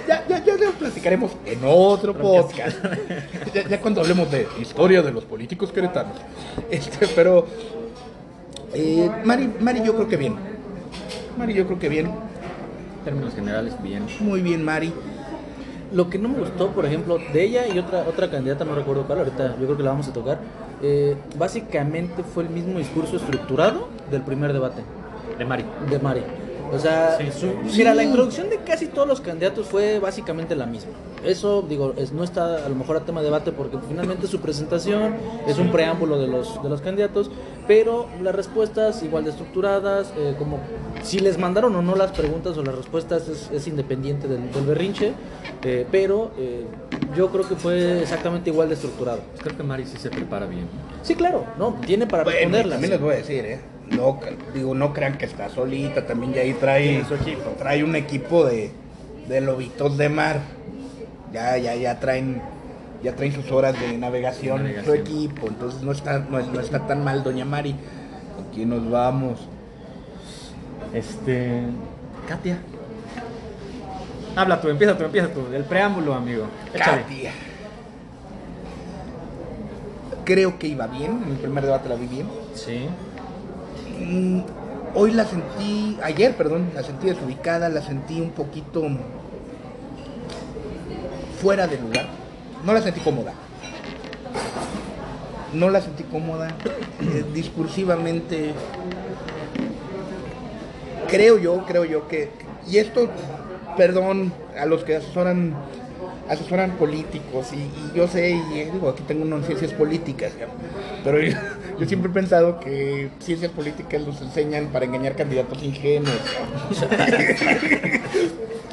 [0.07, 2.77] ya, ya, ya, lo platicaremos en otro podcast.
[3.53, 6.17] ya, ya cuando hablemos de historia de los políticos queretanos.
[6.69, 7.45] Este, pero
[8.73, 10.35] eh, Mari, Mari yo creo que bien.
[11.37, 12.07] Mari yo creo que bien.
[12.07, 14.05] En términos generales, bien.
[14.19, 14.93] Muy bien, Mari.
[15.91, 19.03] Lo que no me gustó, por ejemplo, de ella y otra otra candidata, no recuerdo
[19.03, 20.39] cuál, ahorita yo creo que la vamos a tocar,
[20.81, 24.81] eh, básicamente fue el mismo discurso estructurado del primer debate
[25.37, 25.65] De Mari.
[25.89, 26.21] de Mari.
[26.73, 27.77] O sea, Sí, su- sí.
[27.77, 30.91] mira, la introducción de casi todos los candidatos fue básicamente la misma.
[31.23, 34.39] Eso, digo, es, no está a lo mejor a tema de debate porque finalmente su
[34.39, 35.15] presentación
[35.47, 37.29] es un preámbulo de los, de los candidatos,
[37.67, 40.59] pero las respuestas igual de estructuradas, eh, como
[41.01, 44.65] si les mandaron o no las preguntas o las respuestas es, es independiente del, del
[44.65, 45.13] berrinche,
[45.63, 46.65] eh, pero eh,
[47.15, 49.19] yo creo que fue exactamente igual de estructurado.
[49.41, 50.67] Creo que Mari sí se prepara bien.
[51.03, 52.73] Sí, claro, no, tiene para Bueno, responderlas.
[52.73, 53.59] también les voy a decir, ¿eh?
[53.91, 54.19] No,
[54.53, 57.51] digo, no crean que está solita, también ya ahí trae su equipo.
[57.57, 58.71] Trae un equipo de,
[59.27, 60.39] de lobitos de mar.
[61.31, 62.41] Ya, ya, ya traen,
[63.03, 64.97] ya traen sus horas de navegación, su Navegación.
[64.97, 65.47] equipo.
[65.47, 67.75] Entonces no está, no, no está tan mal, doña Mari.
[68.35, 69.47] ¿Con quién nos vamos?
[70.93, 71.61] Este.
[72.27, 72.57] Katia.
[74.35, 75.41] Habla tú, empieza tú, empieza tú.
[75.53, 76.45] El preámbulo, amigo.
[76.73, 77.01] Échale.
[77.03, 77.31] Katia.
[80.25, 82.27] Creo que iba bien, en el primer debate la vi bien.
[82.55, 82.87] Sí.
[84.95, 88.87] Hoy la sentí, ayer, perdón, la sentí desubicada, la sentí un poquito
[91.41, 92.05] fuera de lugar.
[92.63, 93.33] No la sentí cómoda.
[95.53, 96.49] No la sentí cómoda.
[97.01, 98.53] Eh, discursivamente,
[101.07, 102.29] creo yo, creo yo que,
[102.69, 103.09] y esto,
[103.75, 105.55] perdón, a los que asesoran
[106.29, 110.31] asesoran políticos y, yo sé y eh, digo aquí tengo unas ciencias políticas
[111.03, 111.17] pero
[111.79, 116.13] yo siempre he pensado que ciencias políticas los enseñan para engañar candidatos ingenuos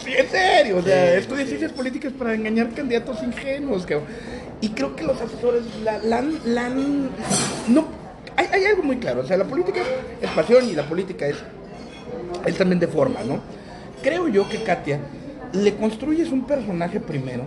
[0.04, 4.08] sí en serio o sea estudian ciencias políticas para engañar candidatos ingenuos cabrón.
[4.60, 7.88] y creo que los asesores la, la la no
[8.36, 9.80] hay, hay algo muy claro o sea la política
[10.20, 11.36] es pasión y la política es
[12.46, 13.40] es también de forma, ¿no?
[14.02, 15.00] Creo yo que Katia
[15.52, 17.44] le construyes un personaje primero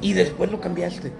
[0.00, 1.12] y después lo cambiaste.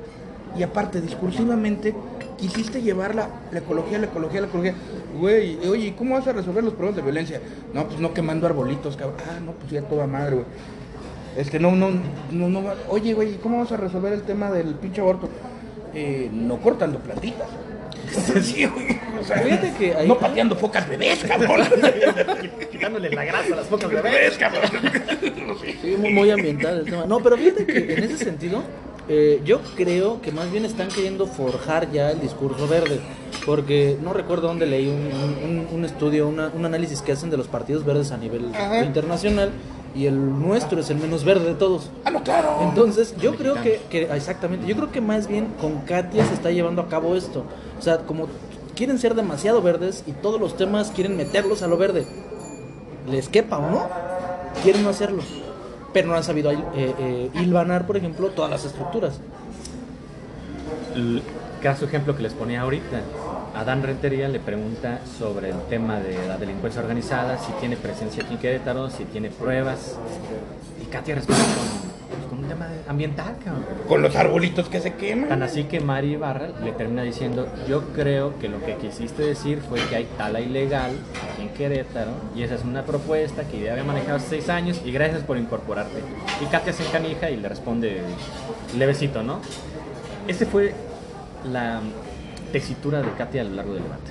[0.57, 1.94] Y aparte, discursivamente,
[2.38, 4.74] quisiste llevar la, la ecología, la ecología, la ecología.
[5.18, 7.40] Güey, oye, ¿y cómo vas a resolver los problemas de violencia?
[7.74, 9.16] No, pues no quemando arbolitos, cabrón.
[9.29, 10.46] Ah, no, pues ya toda madre, güey.
[11.37, 11.90] Este, no, no,
[12.31, 12.62] no, no.
[12.88, 15.29] Oye, güey, ¿cómo vamos a resolver el tema del pinche aborto?
[15.94, 17.48] Eh, no cortando plantitas.
[18.42, 21.61] Sí, güey, o sea, Fíjate que ahí- no pateando focas bebés, cabrón.
[22.72, 24.62] Quitándole la grasa a las pocas bebés, cabrón.
[25.83, 27.05] Sí, muy, muy ambiental el tema.
[27.07, 28.62] No, pero fíjate que en ese sentido,
[29.09, 33.01] eh, yo creo que más bien están queriendo forjar ya el discurso verde.
[33.47, 34.97] Porque no recuerdo dónde leí un,
[35.49, 38.85] un- un estudio, una- un análisis que hacen de los partidos verdes a nivel Ajá.
[38.85, 39.51] internacional.
[39.94, 41.90] Y el nuestro es el menos verde de todos.
[42.05, 42.59] Ah, no, claro.
[42.62, 46.51] Entonces, yo creo que, que- exactamente, yo creo que más bien con Katia se está
[46.51, 47.44] llevando a cabo esto.
[47.79, 48.27] O sea, como
[48.77, 52.07] quieren ser demasiado verdes y todos los temas quieren meterlos a lo verde.
[53.11, 53.87] Les quepa o no,
[54.62, 55.23] quieren no hacerlo.
[55.92, 59.20] Pero no han sabido eh, eh, por ejemplo, todas las estructuras.
[60.94, 61.22] El
[61.62, 63.01] caso ejemplo que les ponía ahorita,
[63.55, 68.35] Adán Rentería le pregunta sobre el tema de la delincuencia organizada, si tiene presencia aquí
[68.35, 69.96] en Querétaro, si tiene pruebas.
[70.81, 71.88] Y Katia responde con,
[72.29, 73.64] con un tema de- ambiental, cabrón.
[73.88, 75.29] Con los arbolitos que se queman.
[75.29, 79.61] Tan así que Mari Ibarra le termina diciendo, yo creo que lo que quisiste decir
[79.69, 80.93] fue que hay tala ilegal
[81.33, 84.81] aquí en Querétaro y esa es una propuesta que ya había manejado hace seis años
[84.85, 85.99] y gracias por incorporarte.
[86.43, 88.01] Y Katia se encanija y le responde
[88.77, 89.41] levecito, ¿no?
[90.27, 90.75] Ese fue
[91.51, 91.81] la
[92.53, 94.11] tesitura de Katia a lo largo del debate,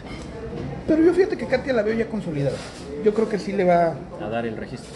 [0.88, 2.56] Pero yo fíjate que Katia la veo ya consolidada.
[3.04, 4.90] Yo creo que sí le va a dar el registro.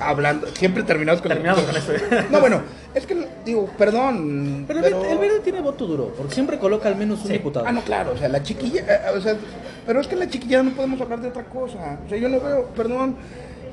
[0.00, 0.46] hablando.
[0.48, 1.92] Siempre terminados con Terminamos con eso.
[2.30, 2.60] No, bueno,
[2.94, 4.64] es que digo, perdón.
[4.68, 7.32] Pero, el verde- el verde tiene voto duro, porque siempre coloca al menos un Sí.
[7.34, 7.66] diputado.
[7.66, 9.36] Ah, no, claro, o sea, la chiquilla, eh, o sea,
[9.86, 11.98] pero es que la chiquilla no podemos hablar de otra cosa.
[12.04, 13.16] O sea, yo no veo, perdón,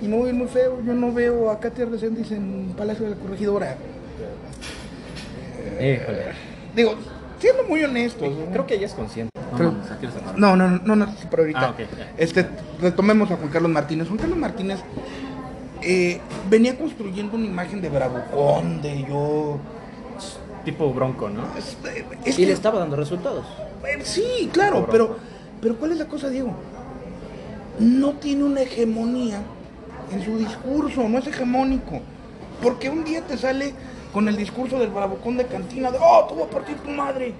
[0.01, 3.17] y me voy muy feo, yo no veo a Katia Reséndiz en Palacio de la
[3.17, 3.75] Corregidora.
[5.79, 6.23] Híjole.
[6.75, 6.95] Digo,
[7.43, 8.29] siendo muy honestos.
[8.33, 8.45] ¿no?
[8.51, 9.31] Creo que ella es consciente.
[9.51, 9.73] No, Creo-.
[10.37, 11.59] No, no, no, no, pero ahorita.
[11.67, 12.13] Ah, ok, ya.
[12.17, 12.47] Este,
[12.81, 14.07] retomemos a Juan Carlos Martínez.
[14.07, 14.79] Juan Carlos Martínez
[15.81, 19.59] eh, venía construyendo una imagen de bravucón, de yo.
[20.65, 21.43] Tipo bronco, ¿no?
[21.57, 21.75] es-
[22.23, 23.45] es Y que- le estaba dando resultados.
[23.85, 25.17] Eh, Sí, claro, pero,
[25.61, 26.53] pero ¿cuál es la cosa, Diego?
[27.79, 29.41] No tiene una hegemonía
[30.11, 31.99] en su discurso, no es hegemónico.
[32.61, 33.73] Porque un día te sale
[34.13, 37.33] con el discurso del bravucón de cantina de, oh, te voy a partir tu madre.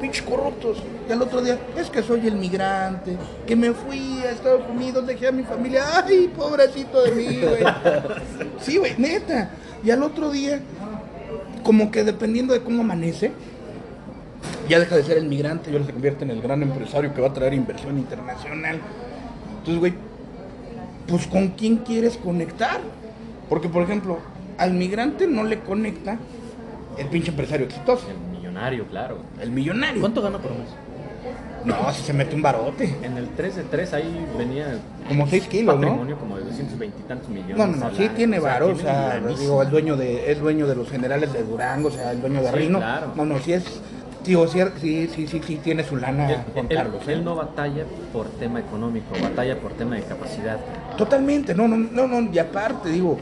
[0.00, 0.82] Pinches corruptos.
[1.08, 5.06] Y al otro día, es que soy el migrante, que me fui a Estados Unidos,
[5.06, 5.84] dejé a mi familia.
[6.04, 7.62] Ay, pobrecito de mí, güey.
[8.60, 9.50] Sí, güey, neta.
[9.84, 10.60] Y al otro día,
[11.62, 13.30] como que dependiendo de cómo amanece,
[14.68, 17.20] ya deja de ser el migrante y ahora se convierte en el gran empresario que
[17.20, 18.80] va a traer inversión internacional.
[19.58, 19.94] Entonces, güey,
[21.06, 22.80] pues con quién quieres conectar?
[23.48, 24.18] Porque, por ejemplo,
[24.58, 26.18] al migrante no le conecta
[26.98, 29.18] el pinche empresario exitoso, El millonario, claro.
[29.40, 30.00] el millonario.
[30.00, 30.68] ¿Cuánto gana por mes?
[31.64, 35.46] No, si se mete un barote, En el 3 de 3 ahí venía como 6
[35.48, 35.80] kilos, ¿no?
[35.80, 37.56] patrimonio como de 220 y tantos millones.
[37.56, 40.38] No, no, no, sí tiene O sea, varo, o sea, digo, el dueño de, es
[40.40, 42.78] dueño de los generales de Durango, o sea, el dueño de Sí, Rino.
[42.80, 43.12] claro.
[43.16, 43.64] No, no, sí es,
[44.26, 47.02] digo, sí, sí, sí, sí, sí tiene su lana Juan él- Carlos.
[47.08, 47.12] ¿eh?
[47.14, 50.58] él no batalla por tema económico, batalla por tema de capacidad.
[50.98, 53.18] Totalmente, no, no, no, no, y aparte, digo,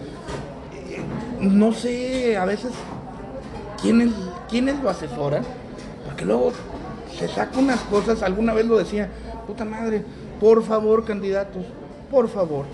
[1.41, 2.73] no sé a veces
[3.81, 4.11] quiénes,
[4.49, 5.43] quiénes lo asesoran,
[6.07, 6.53] porque luego
[7.19, 9.09] se saca unas cosas, alguna vez lo decía,
[9.47, 10.05] puta madre,
[10.41, 11.65] por favor, candidatos,
[12.11, 12.65] por favor,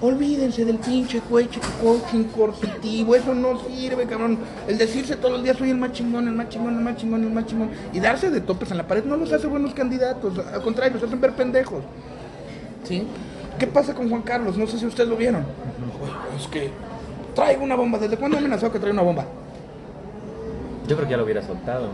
[0.00, 4.38] olvídense del pinche coche, coaching coercitivo, eso no sirve, cabrón.
[4.68, 7.24] El decirse todos los días soy el más chingón, el más chingón, el más chingón,
[7.24, 10.38] el más chingón, y darse de topes en la pared no los hace buenos candidatos,
[10.38, 11.82] al contrario, los hacen ver pendejos.
[12.84, 13.06] ¿Sí?
[13.58, 14.56] ¿Qué pasa con Juan Carlos?
[14.56, 15.44] No sé si ustedes lo vieron.
[16.38, 16.70] Es que
[17.36, 17.98] traigo una bomba.
[17.98, 19.24] ¿Desde cuándo amenazó que trae una bomba?
[20.88, 21.90] Yo creo que ya lo hubiera soltado.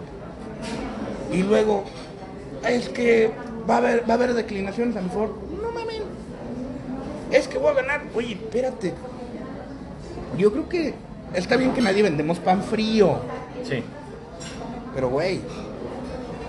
[1.30, 1.84] Y luego,
[2.66, 3.30] es que
[3.68, 5.34] va a haber, va a haber declinaciones a mi favor.
[5.62, 6.02] No mames.
[7.30, 8.02] Es que voy a ganar.
[8.14, 8.94] Oye, espérate.
[10.38, 10.94] Yo creo que
[11.34, 13.16] está bien que nadie vendemos pan frío.
[13.68, 13.82] Sí.
[14.94, 15.40] Pero, güey,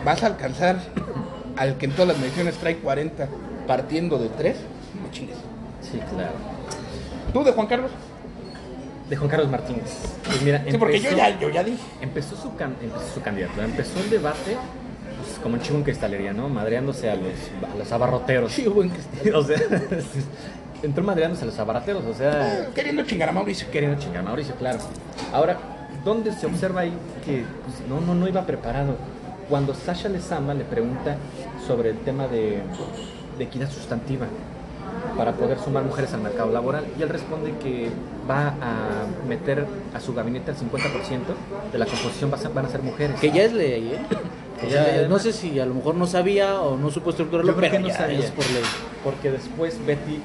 [0.05, 0.77] vas a alcanzar
[1.57, 3.27] al que en todas las mediciones trae 40
[3.67, 4.57] partiendo de 3.
[5.01, 5.37] No chingues.
[5.81, 6.33] Sí, claro.
[7.31, 7.91] ¿Tú de Juan Carlos?
[9.09, 9.83] De Juan Carlos Martínez.
[10.25, 11.83] Pues mira, Sí, porque yo empezó- ya, yo ya dije.
[12.01, 14.55] Empezó su, can- empezó su candidatura, empezó el debate
[15.17, 16.47] pues, como un chivo en cristalería, ¿no?
[16.49, 17.33] Madreándose a los,
[17.73, 18.51] a los abarroteros.
[18.53, 18.89] Sí, buen
[19.23, 19.57] que o sea,
[20.83, 23.69] entró madreándose a los abarroteros, o sea, Queriendo chingar a Mauricio.
[23.71, 24.79] queriendo chingar a Mauricio, claro.
[25.33, 25.57] Ahora,
[26.03, 26.93] ¿dónde se observa ahí
[27.25, 28.95] que pues, no, no, no iba preparado?
[29.49, 31.17] Cuando Sasha Lezama le pregunta
[31.67, 32.61] sobre el tema de,
[33.37, 34.25] de equidad sustantiva
[35.17, 37.89] para poder sumar mujeres al mercado laboral y él responde que
[38.29, 41.35] va a meter a su gabinete al 50%
[41.71, 43.19] de la composición va a ser- van a ser mujeres.
[43.19, 43.99] Que ya es ley, ¿eh?
[44.59, 47.71] Que ya no sé si a lo mejor no sabía o no supo estructurarlo, pero
[47.71, 48.19] que no ya sabía.
[48.19, 48.63] es por ley.
[49.03, 50.19] Porque después Betty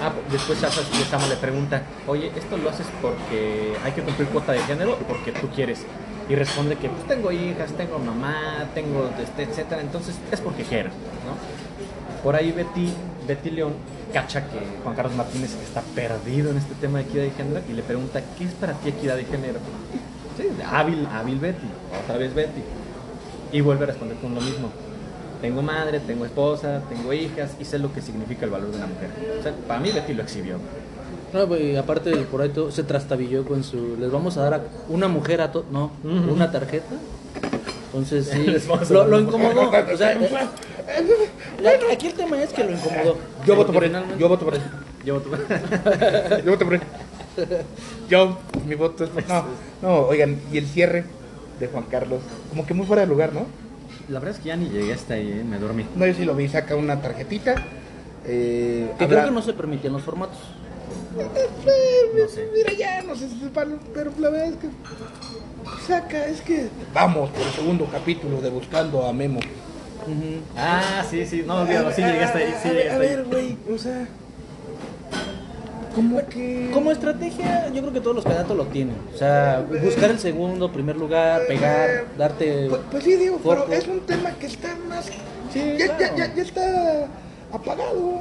[0.00, 4.52] Ah, después Sasa Sama le pregunta, oye, ¿esto lo haces porque hay que cumplir cuota
[4.52, 5.80] de género o porque tú quieres?
[6.28, 10.90] Y responde que pues tengo hijas, tengo mamá, tengo este, etcétera, entonces es porque quiero,
[10.90, 12.22] ¿no?
[12.22, 12.92] Por ahí Betty,
[13.26, 13.72] Betty León
[14.12, 17.72] cacha que Juan Carlos Martínez está perdido en este tema de equidad de género y
[17.72, 19.58] le pregunta, ¿qué es para ti equidad de género?
[20.36, 21.66] Sí, hábil, hábil Betty,
[22.04, 22.62] otra vez Betty.
[23.52, 24.68] Y vuelve a responder con lo mismo.
[25.40, 28.86] Tengo madre, tengo esposa, tengo hijas y sé lo que significa el valor de una
[28.86, 29.10] mujer.
[29.38, 30.56] O sea, para mí Betty lo exhibió.
[31.32, 33.96] No, pues, aparte por ahí todo, se trastabilló con su.
[34.00, 35.64] Les vamos a dar a una mujer a todo.
[35.70, 36.32] No, Ujú.
[36.32, 36.86] una tarjeta.
[37.86, 38.46] Entonces sí,
[38.90, 39.70] lo, lo incomodó.
[39.70, 40.48] O sea, eh, la-
[41.92, 43.16] aquí el tema es que lo incomodó.
[43.46, 43.92] Yo voto por él.
[44.18, 44.62] Yo voto por él.
[45.04, 45.30] Yo tu-
[46.44, 46.80] Yo voto por él.
[48.08, 49.10] Yo, mi voto es.
[49.28, 49.44] No,
[49.82, 51.04] no, oigan, y el cierre
[51.60, 52.20] de Juan Carlos,
[52.50, 53.46] como que muy fuera de lugar, ¿no?
[54.08, 55.44] La verdad es que ya ni llegué hasta ahí, ¿eh?
[55.44, 55.84] me dormí.
[55.94, 57.54] No, yo sí lo vi, saca una tarjetita.
[58.26, 60.38] Eh, Que habla- creo que no se permitían los formatos.
[61.16, 62.48] No sé.
[62.54, 64.68] Mira, ya, no sé si es palo, pero la verdad es que.
[65.86, 66.68] Saca, es que.
[66.94, 69.40] Vamos por el segundo capítulo de Buscando a Memo.
[70.06, 70.40] Ujú.
[70.56, 73.78] Ah, sí, sí, no, olvídalo, sí llegué hasta ahí, sí ver, a ver, güey, o
[73.78, 74.06] sea.
[75.94, 76.70] Como que.
[76.72, 78.94] Como estrategia, yo creo que todos los candidatos lo tienen.
[79.14, 82.66] O sea, buscar el segundo, primer lugar, pegar, darte.
[82.68, 85.06] Pues, pues sí, digo, pero es un tema que está más.
[85.52, 87.06] Sí, ya, ya, ya, ya está
[87.52, 88.20] apagado.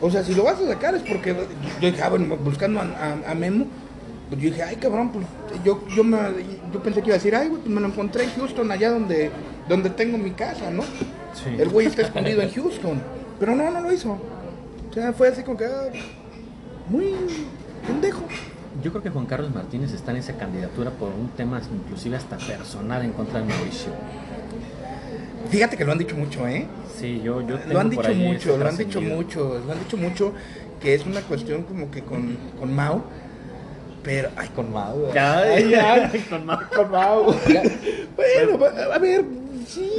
[0.00, 1.34] O sea, si lo vas a sacar es porque
[1.80, 3.66] yo dije, ah, bueno, buscando a, a- a Memo,
[4.28, 5.24] pues yo dije, ay, cabrón, pues
[5.64, 6.18] yo, yo, me,
[6.72, 8.90] yo pensé que iba a decir, ay, güey, pues me lo encontré en Houston, allá
[8.90, 9.30] donde,
[9.68, 10.82] donde tengo mi casa, ¿no?
[10.82, 11.56] Sí.
[11.58, 13.00] El güey está escondido en Houston.
[13.38, 14.12] Pero no, no lo hizo.
[14.90, 15.90] O sea, fue así como que, ah,
[16.88, 17.14] muy
[17.86, 18.22] pendejo.
[18.82, 22.36] Yo creo que Juan Carlos Martínez está en esa candidatura por un tema inclusive hasta
[22.36, 23.92] personal en contra de Mauricio.
[25.50, 26.66] Fíjate que lo han dicho mucho, ¿eh?
[26.98, 29.78] Sí, yo, yo tengo Lo han por dicho mucho, lo han dicho mucho, lo han
[29.78, 30.32] dicho mucho
[30.80, 33.04] que es una cuestión como que con, con Mao,
[34.04, 34.94] pero ay con Mao.
[34.96, 35.18] güey.
[35.18, 36.58] Ay, ay, ay, con Mau.
[36.76, 37.24] con Mao.
[38.16, 39.24] bueno, va- a ver,
[39.66, 39.90] sí,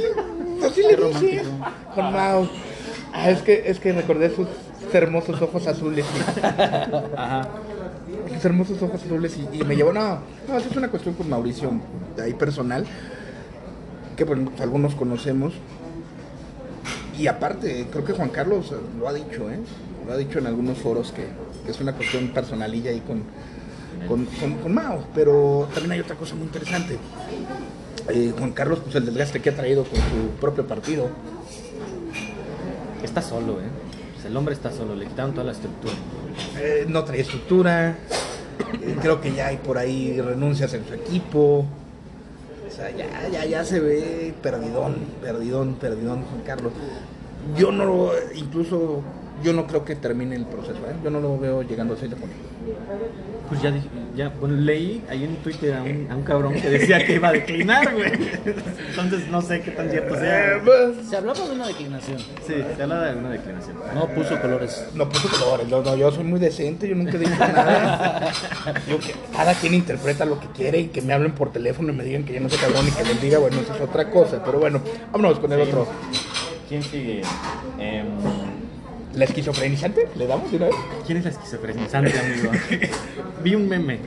[0.64, 1.42] así le dije.
[1.94, 2.48] Con Mao.
[3.12, 4.46] Ah, es que es que recordé sus
[4.92, 6.04] hermosos ojos azules.
[7.16, 7.48] Ajá.
[8.32, 11.28] sus hermosos ojos azules y, y me llevó, no, no, eso es una cuestión con
[11.28, 11.70] Mauricio,
[12.16, 12.84] de ahí personal,
[14.16, 15.54] que bueno, pues, algunos conocemos.
[17.18, 19.58] Y aparte, creo que Juan Carlos lo ha dicho, ¿eh?
[20.06, 21.26] Lo ha dicho en algunos foros que,
[21.64, 23.22] que es una cuestión personalilla ahí con,
[24.08, 25.04] con, con- con Mao.
[25.14, 26.98] Pero también hay otra cosa muy interesante.
[28.08, 31.08] Eh, Juan Carlos, pues el desgaste que ha traído con su propio partido.
[33.02, 33.64] Está solo, ¿eh?
[34.14, 35.94] Pues el hombre está solo, le quitaron toda la estructura.
[36.58, 37.96] Eh, no trae estructura.
[38.82, 41.66] Eh, creo que ya hay por ahí renuncias en su equipo.
[42.66, 46.72] O sea, ya, ya, ya se ve perdidón, perdidón, perdidón Juan Carlos.
[47.56, 49.02] Yo no lo, incluso,
[49.42, 50.94] yo no creo que termine el proceso, ¿eh?
[51.04, 52.34] Yo no lo veo llegando a 6 de junio.
[53.48, 56.68] Pues ya, dije- ya bueno, leí ahí en Twitter a un, a un cabrón que
[56.68, 58.10] decía que iba a declinar, güey.
[58.90, 60.56] Entonces no sé qué tan cierto sea.
[60.56, 62.18] Eh, pues, Se hablaba de una declinación.
[62.44, 63.76] Sí, se habla de una declinación.
[63.94, 64.86] No puso colores.
[64.94, 68.32] no puso colores, no, no, yo soy muy decente, yo nunca dicho nada.
[68.88, 71.96] Yo que cada quien interpreta lo que quiere y que me hablen por teléfono y
[71.96, 74.10] me digan que yo no soy cabrón y que les diga, bueno, eso es otra
[74.10, 74.42] cosa.
[74.44, 74.80] Pero bueno,
[75.12, 75.68] vámonos con el Sí.
[75.68, 75.86] otro.
[76.68, 77.22] ¿Quién sigue?
[77.78, 78.06] Em,
[79.16, 80.08] ¿La esquizofrenizante?
[80.14, 80.74] ¿Le damos de una vez?
[81.06, 82.50] ¿Quién es la esquizofrenizante, amigo?
[83.42, 83.98] Vi un meme.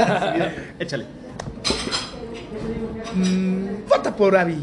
[0.78, 1.04] Échale.
[3.14, 4.56] Mm, vota por Abby.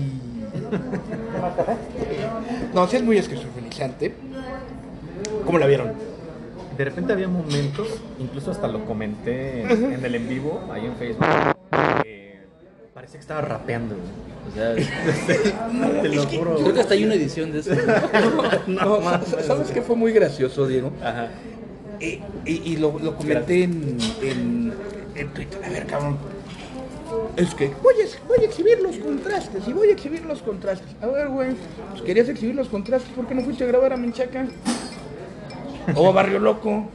[2.74, 4.16] no, sí es muy esquizofrenizante.
[5.46, 5.94] ¿Cómo la vieron?
[6.76, 10.96] De repente había momentos, incluso hasta lo comenté en, en el en vivo, ahí en
[10.96, 11.26] Facebook,
[12.04, 12.27] que
[12.98, 13.96] parecía que estaba rapeando.
[13.96, 14.10] güey.
[14.50, 16.56] O sea, te lo juro.
[16.56, 17.70] Creo que hasta hay una edición de eso.
[18.66, 20.92] No, sa- ¿Sabes qué fue muy gracioso, Diego?
[21.04, 21.28] Ajá.
[22.00, 22.06] Y,
[22.46, 24.74] y- y lo, lo comenté en, en,
[25.14, 25.60] en Twitter.
[25.64, 26.18] A ver, cabrón.
[27.36, 30.90] Es que voy a, voy a exhibir los contrastes y voy a exhibir los contrastes.
[31.00, 31.50] A ver, güey,
[31.92, 34.48] pues querías exhibir los contrastes, ¿por qué no fuiste a grabar a Menchaca?
[35.96, 36.90] O a Barrio Loco.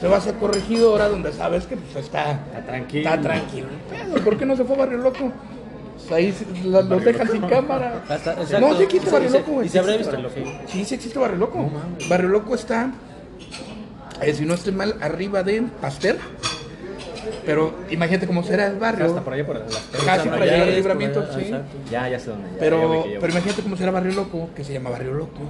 [0.00, 3.08] Te vas a corregido ahora donde sabes que pues, está, Está tranquilo.
[3.10, 3.68] está tranquilo.
[3.90, 4.24] el pedo.
[4.24, 5.32] ¿Por qué no se fue a Barrio Loco?
[5.96, 8.02] Pues ahí se- la- los dejan sin cámara.
[8.08, 9.66] Hasta- no, sí existe Barrio Loco, güey.
[9.66, 10.16] y se habrá Sí visto.
[10.16, 10.58] existe.
[10.68, 11.70] Sí, sí existe Barrio Loco.
[12.08, 12.90] Barrio Loco está,
[14.20, 16.16] eh, si no estoy mal, arriba de Pasteur.
[17.44, 19.06] Pero imagínate cómo será el barrio.
[19.06, 19.72] Hasta por allá, por las
[20.04, 21.52] Casi por allá, Mayales, el libramiento, sí.
[21.90, 22.48] Ya, ya sé dónde.
[22.48, 23.20] ya- ya Pero, que llevo.
[23.20, 25.40] pero imagínate cómo será Barrio Loco, que se llama Barrio Loco.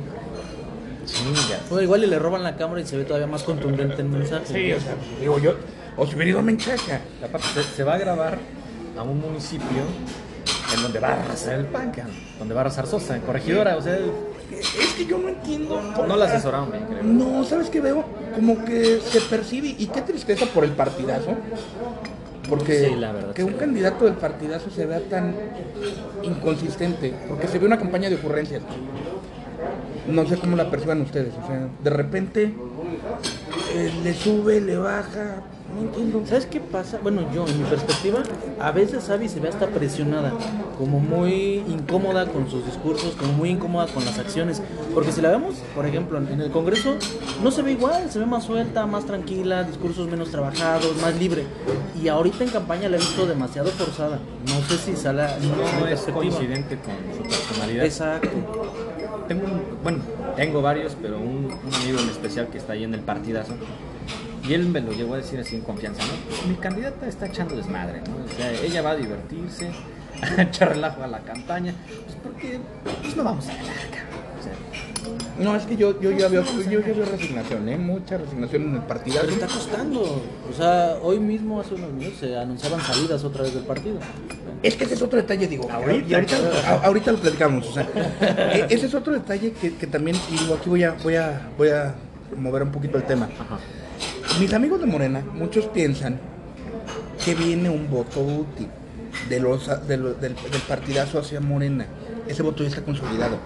[1.68, 4.44] Bueno, igual y le roban la cámara y se ve todavía más contundente el mensaje.
[4.46, 5.54] Sí, o sea, digo yo,
[5.96, 7.00] o si hubiera ido a Menchaca.
[7.54, 8.38] Se, se va a grabar
[8.98, 9.82] a un municipio
[10.74, 13.76] en donde va a arrasar el PAN, cabrón, donde va a arrasar Sosa, en corregidora,
[13.76, 13.96] o sea,
[14.50, 15.80] Es que yo no entiendo.
[16.06, 17.02] no la asesoraron bien, creo.
[17.04, 18.04] No, ¿sabes qué veo?
[18.34, 21.34] Como que se percibe, y qué tristeza por el partidazo.
[22.48, 23.48] Porque Sí, la verdad, que sí.
[23.48, 25.34] un candidato del partidazo se vea tan
[26.22, 28.62] inconsistente, porque se ve una campaña de ocurrencias.
[30.08, 32.54] No sé cómo la perciban ustedes, o sea, de repente
[33.74, 35.42] eh, le sube, le baja,
[35.74, 36.22] no entiendo.
[36.26, 36.98] ¿Sabes qué pasa?
[37.02, 38.20] Bueno, yo, en mi perspectiva,
[38.60, 40.32] a veces Abby se ve hasta presionada,
[40.78, 44.62] como muy incómoda con sus discursos, como muy incómoda con las acciones.
[44.94, 46.94] Porque si la vemos, por ejemplo, en el Congreso,
[47.42, 51.44] no se ve igual, se ve más suelta, más tranquila, discursos menos trabajados, más libre.
[52.00, 54.18] Y ahorita en campaña la he visto demasiado forzada.
[54.46, 57.84] No sé si sale No mi es coincidente con su personalidad.
[57.84, 58.28] Exacto.
[59.28, 59.98] Tengo un, bueno,
[60.36, 63.54] tengo varios, pero un, un amigo en especial que está ahí en el partidazo.
[64.48, 66.48] Y él me lo llegó a decir así en confianza, ¿no?
[66.48, 68.24] Mi candidata está echando desmadre, ¿no?
[68.24, 69.70] O sea, ella va a divertirse,
[70.38, 71.74] a echar relajo a la campaña,
[72.04, 72.60] pues porque
[73.02, 74.26] pues no vamos a ganar, cabrón.
[74.38, 77.76] O sea, No, es que yo, yo ya veo, yo ya veo resignación, ¿eh?
[77.76, 79.26] mucha resignación en el partidazo.
[79.26, 80.00] Pero está costando.
[80.02, 83.98] O sea, hoy mismo, hace unos minutos, se anunciaban salidas otra vez del partido.
[84.62, 85.70] Es que ese es otro detalle, digo.
[85.70, 86.08] Ahorita.
[86.08, 86.36] y ahorita,
[86.66, 87.66] a- ahorita lo platicamos.
[87.68, 87.86] O sea,
[88.54, 91.40] e- ese es otro detalle que, que también, y digo, aquí voy a, voy a,
[91.58, 91.94] voy a
[92.36, 93.28] mover un poquito el tema.
[93.38, 93.58] ajá.
[94.40, 96.18] Mis amigos de Morena, muchos piensan
[97.24, 98.68] que viene un voto útil
[99.28, 101.86] de los, de lo- del, del partidazo hacia Morena.
[102.28, 103.38] Ese voto ya está consolidado.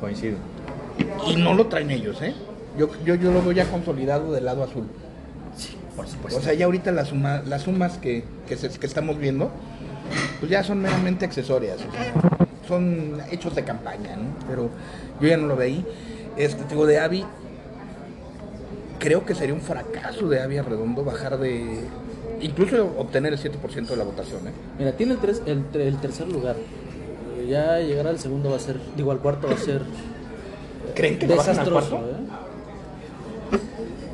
[0.00, 0.36] Coincido.
[1.26, 2.34] Y no lo traen ellos, ¿eh?
[2.78, 4.84] Yo, yo, yo lo veo ya consolidado del lado azul.
[5.56, 6.40] Sí, por supuesto.
[6.40, 9.50] O sea, ya ahorita las, suma- las sumas que, que, se- que estamos viendo,
[10.38, 11.76] pues ya son meramente accesorias.
[11.78, 12.12] o sea,
[12.66, 14.46] son hechos de campaña, ¿no?
[14.48, 14.70] Pero
[15.20, 15.84] yo ya no lo veí.
[16.36, 17.24] Este, te digo, de Avi,
[19.00, 21.80] creo que sería un fracaso de Avi Arredondo bajar de...
[22.40, 24.52] Incluso obtener el 7% de la votación, ¿eh?
[24.78, 26.54] Mira, tiene el, tres- el, el tercer lugar.
[27.48, 29.82] Ya llegar al segundo va a ser, digo, al cuarto va a ser
[30.94, 31.90] ¿Creen que lo bajan al desastroso.
[31.98, 32.06] cuarto?
[32.08, 32.20] ¿eh?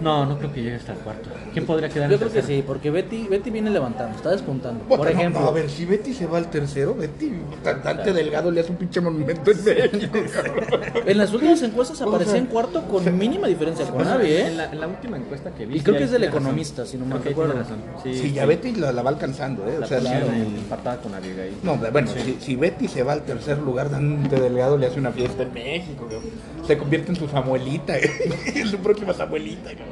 [0.00, 1.30] No, no creo que llegue hasta el cuarto.
[1.54, 2.58] ¿Quién podría quedar Yo en creo que tercero?
[2.60, 4.84] sí, porque Betty, Betty viene levantando, está despuntando.
[4.84, 7.32] Puta, Por no, ejemplo, no, a ver, si Betty se va al tercero, Betty,
[7.64, 10.92] Dante Delgado le hace un pinche monumento en México, cabrón.
[11.06, 14.46] en las últimas encuestas O aparecía sea, en cuarto con mínima diferencia con Avi, en,
[14.46, 14.54] ¿eh?
[14.54, 15.76] la, en la última encuesta que vi.
[15.76, 16.42] Y creo sí, que es del tiene razón.
[16.42, 17.76] Economista, si no mal Creo que tiene recuerdo.
[17.76, 18.02] razón.
[18.02, 18.44] Sí, Sí, ya.
[18.46, 19.76] Betty la, la va alcanzando, ¿eh?
[19.78, 21.54] O La sea, pusieron la- en- empatada con Abigail.
[21.62, 22.36] No, bueno, Sí.
[22.38, 25.54] si, si Betty se va al tercer lugar, Dante Delgado le hace una fiesta en
[25.54, 26.30] México, cabrón.
[26.66, 27.94] Se convierte en su Samuelita,
[28.54, 29.85] en su próxima Samuelita, cabrón.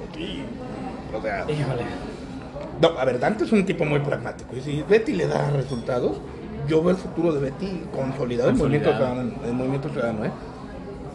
[1.17, 1.83] O sea, Híjole.
[2.81, 4.57] no, a ver, Dante es un tipo muy pragmático.
[4.57, 6.17] Y si Betty le da resultados,
[6.69, 10.31] yo veo el futuro de Betty consolidado, en el movimiento ciudadano, el movimiento ciudadano, ¿eh?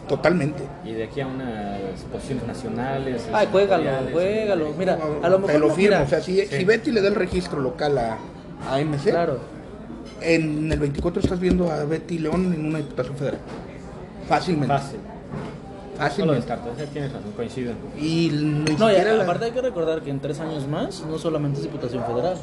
[0.08, 0.64] Totalmente.
[0.84, 3.28] Y de aquí a unas posiciones nacionales.
[3.32, 4.72] Ay, juégalo, juégalo.
[4.76, 5.90] Mira, a lo Te mejor lo no, firmo.
[5.96, 6.56] mira, o sea, si, Sí.
[6.56, 8.18] si Betty le da el registro local a,
[8.68, 9.38] a MC, claro.
[10.20, 13.40] en el 24 estás viendo a Betty León en una diputación federal.
[14.28, 14.74] Fácilmente.
[14.74, 14.98] Fácil.
[16.18, 16.70] No lo descarto.
[16.76, 17.72] ese Tienes razón, coincido.
[17.98, 18.30] Y
[18.78, 21.64] No, y la- aparte hay que recordar que en tres años más no solamente es
[21.64, 22.36] Diputación Federal.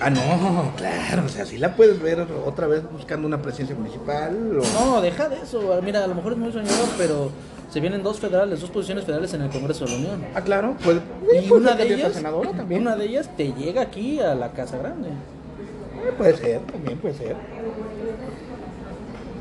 [0.00, 1.24] Ah, no, claro.
[1.26, 4.34] O sea, si la puedes ver otra vez buscando una presidencia municipal.
[4.58, 5.78] o- No, deja de eso.
[5.84, 7.30] Mira, a lo mejor es muy soñador, pero
[7.70, 10.24] se vienen dos federales, dos posiciones federales en el Congreso de la Unión.
[10.34, 10.76] Ah, claro.
[10.82, 11.00] Puede,
[11.44, 12.80] Y puede una de ellas, senadora también.
[12.82, 15.08] una de ellas te llega aquí a la Casa Grande.
[15.10, 17.36] Eh, puede ser, también puede ser.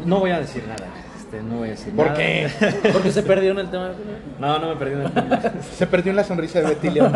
[0.05, 0.88] No voy a decir nada.
[1.32, 2.17] Este, no voy a decir ¿Por nada.
[2.17, 2.49] qué?
[2.91, 3.91] Porque se perdió en el tema.
[4.38, 5.11] No, no me perdí en el
[5.77, 7.15] Se perdió en la sonrisa de Betty León.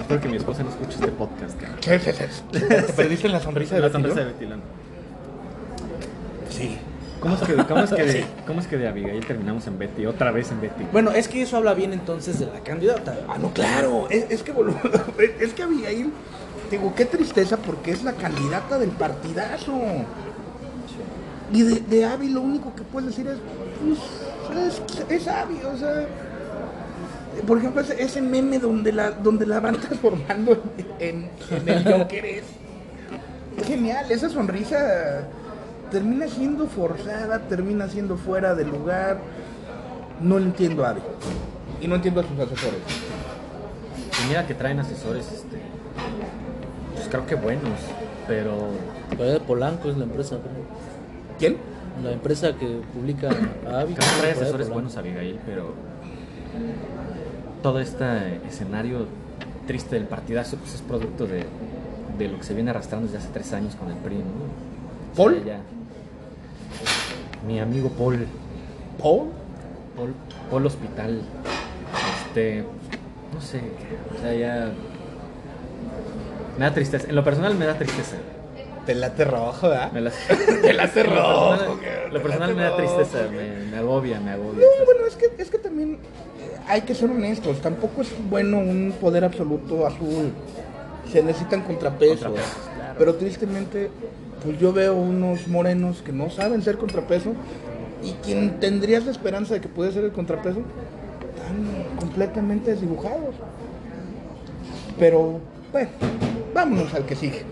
[0.00, 1.56] Espero que mi esposa no escuche este podcast.
[1.80, 2.42] Sí, sí, sí.
[2.58, 4.34] Te perdiste en la sonrisa de La Betty sonrisa de León.
[4.34, 4.60] Betty León.
[6.50, 6.78] Sí.
[7.20, 10.06] ¿Cómo es, que, cómo, es que de, ¿Cómo es que de Abigail terminamos en Betty?
[10.06, 10.84] Otra vez en Betty.
[10.90, 13.16] Bueno, es que eso habla bien entonces de la candidata.
[13.28, 14.08] Ah, no, claro.
[14.10, 14.80] Es, es que, boludo,
[15.38, 16.10] es que Abigail,
[16.68, 19.72] digo, qué tristeza porque es la candidata del partidazo.
[21.52, 23.38] Y de, de Abby lo único que puedes decir es,
[24.48, 26.06] pues, es, es Abby, o sea.
[27.46, 30.62] Por ejemplo, ese, ese meme donde la, donde la van transformando
[30.98, 32.44] en, en el Joker es
[33.66, 34.10] genial.
[34.10, 35.28] Esa sonrisa
[35.90, 39.18] termina siendo forzada, termina siendo fuera de lugar.
[40.20, 41.00] No le entiendo a Abby.
[41.80, 42.80] Y no entiendo a sus asesores.
[44.22, 45.58] Y mira que traen asesores, este,
[46.94, 47.78] pues creo que buenos,
[48.28, 48.68] pero
[49.16, 50.36] Pero Polanco es la empresa.
[50.38, 50.91] creo.
[51.42, 51.56] ¿Quién?
[52.04, 55.74] La empresa que publica a que trae asesores buenos Abigail, pero
[57.64, 59.08] todo este escenario
[59.66, 61.44] triste del partidazo pues es producto de,
[62.16, 64.22] de lo que se viene arrastrando desde hace tres años con el PRI, ¿no?
[64.22, 65.42] O sea, ¿Paul?
[67.44, 68.24] mi amigo Paul,
[69.00, 69.30] ¿Paul?
[69.96, 70.14] Paul,
[70.48, 71.22] Paul Hospital,
[72.28, 72.64] este,
[73.34, 73.62] no sé,
[74.16, 74.72] o sea, ya
[76.56, 78.18] me da tristeza, en lo personal me da tristeza.
[78.86, 79.92] Te late rojo, ¿verdad?
[79.92, 80.10] Me la-
[80.62, 81.50] Te late Lo rojo.
[81.50, 84.60] personal- Lo personal me da tristeza, me, me agobia, me agobia.
[84.66, 87.60] No, bueno, es que, es que también eh, hay que ser honestos.
[87.60, 90.32] Tampoco es bueno un poder absoluto azul.
[91.10, 92.18] Se necesitan contrapesos.
[92.24, 92.94] Contrapesos, claro.
[92.98, 93.90] Pero tristemente,
[94.44, 97.34] pues yo veo unos morenos que no saben ser contrapeso.
[98.02, 103.36] Y quien tendrías la esperanza de que puede ser el contrapeso, están completamente desdibujados.
[104.98, 105.38] Pero,
[105.70, 105.88] bueno,
[106.52, 107.42] vámonos al que sigue.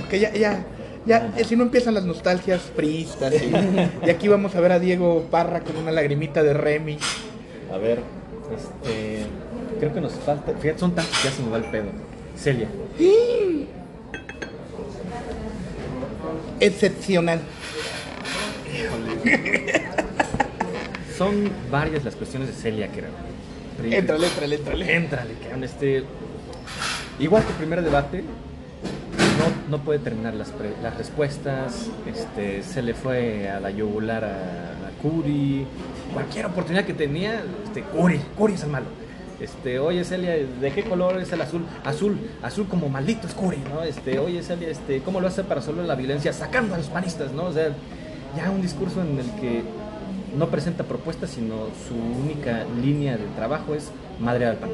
[0.00, 0.64] Porque ya, ya,
[1.06, 3.32] ya, si no empiezan las nostalgias priistas.
[3.34, 6.98] Y, y aquí vamos a ver a Diego Parra con una lagrimita de Remy.
[7.72, 8.00] A ver,
[8.54, 9.26] este.
[9.78, 10.52] Creo que nos falta.
[10.58, 11.86] Fíjate, son tantos que ya se me va el pedo.
[12.36, 12.68] Celia.
[16.60, 17.40] Excepcional.
[21.16, 23.10] Son varias las cuestiones de Celia, creo.
[23.90, 24.96] Éntrale, éntrale, éntrale.
[24.96, 26.04] Éntrale, cabrón, este.
[27.18, 28.24] Igual que el primer debate,
[29.70, 30.52] no, puede terminar las,
[30.96, 31.88] respuestas.
[32.06, 35.66] Este, se le fue a la yugular a, a Curi.
[36.12, 38.86] Cualquier oportunidad que tenía, este, Curi, Curi es el malo.
[39.40, 41.66] Este, oye Celia, ¿de qué color es el azul?
[41.84, 43.82] Azul, azul como maldito es Curi, ¿no?
[43.82, 46.32] Este, oye Celia, este, ¿cómo lo hace para solo la violencia?
[46.32, 47.44] Sacando a los panistas, ¿no?
[47.44, 47.68] O sea,
[48.34, 49.62] ya un discurso en el que
[50.38, 53.90] no presenta propuestas, sino su única línea de trabajo es
[54.20, 54.70] madre al pan.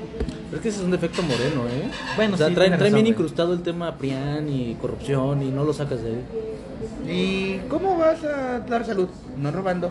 [0.51, 1.91] Pero es que ese es un defecto moreno, ¿eh?
[2.17, 5.51] Bueno, o sea, sí, traen, traen bien razón, incrustado el tema Prián y corrupción y
[5.51, 6.25] no lo sacas de ahí.
[7.09, 9.09] ¿Y cómo vas a dar salud?
[9.39, 9.91] No robando.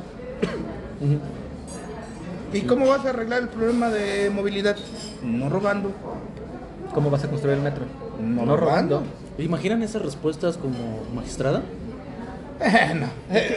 [2.54, 4.76] ¿Y cómo vas a arreglar el problema de movilidad?
[5.24, 5.91] No robando.
[6.93, 7.86] ¿Cómo vas a construir el metro?
[8.22, 9.04] No robando.
[9.38, 11.62] ¿Imaginan esas respuestas como magistrada?
[12.62, 13.08] Bueno,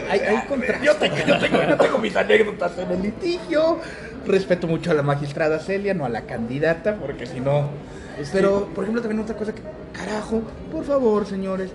[0.09, 0.83] Hay- hay contraste.
[0.83, 3.77] yo, tengo, yo, tengo, yo tengo mis anécdotas en el litigio.
[4.25, 7.69] Respeto mucho a la magistrada Celia, no a la candidata, porque si no.
[8.31, 9.61] Pero, por ejemplo, también otra cosa que,
[9.93, 11.71] carajo, por favor, señores,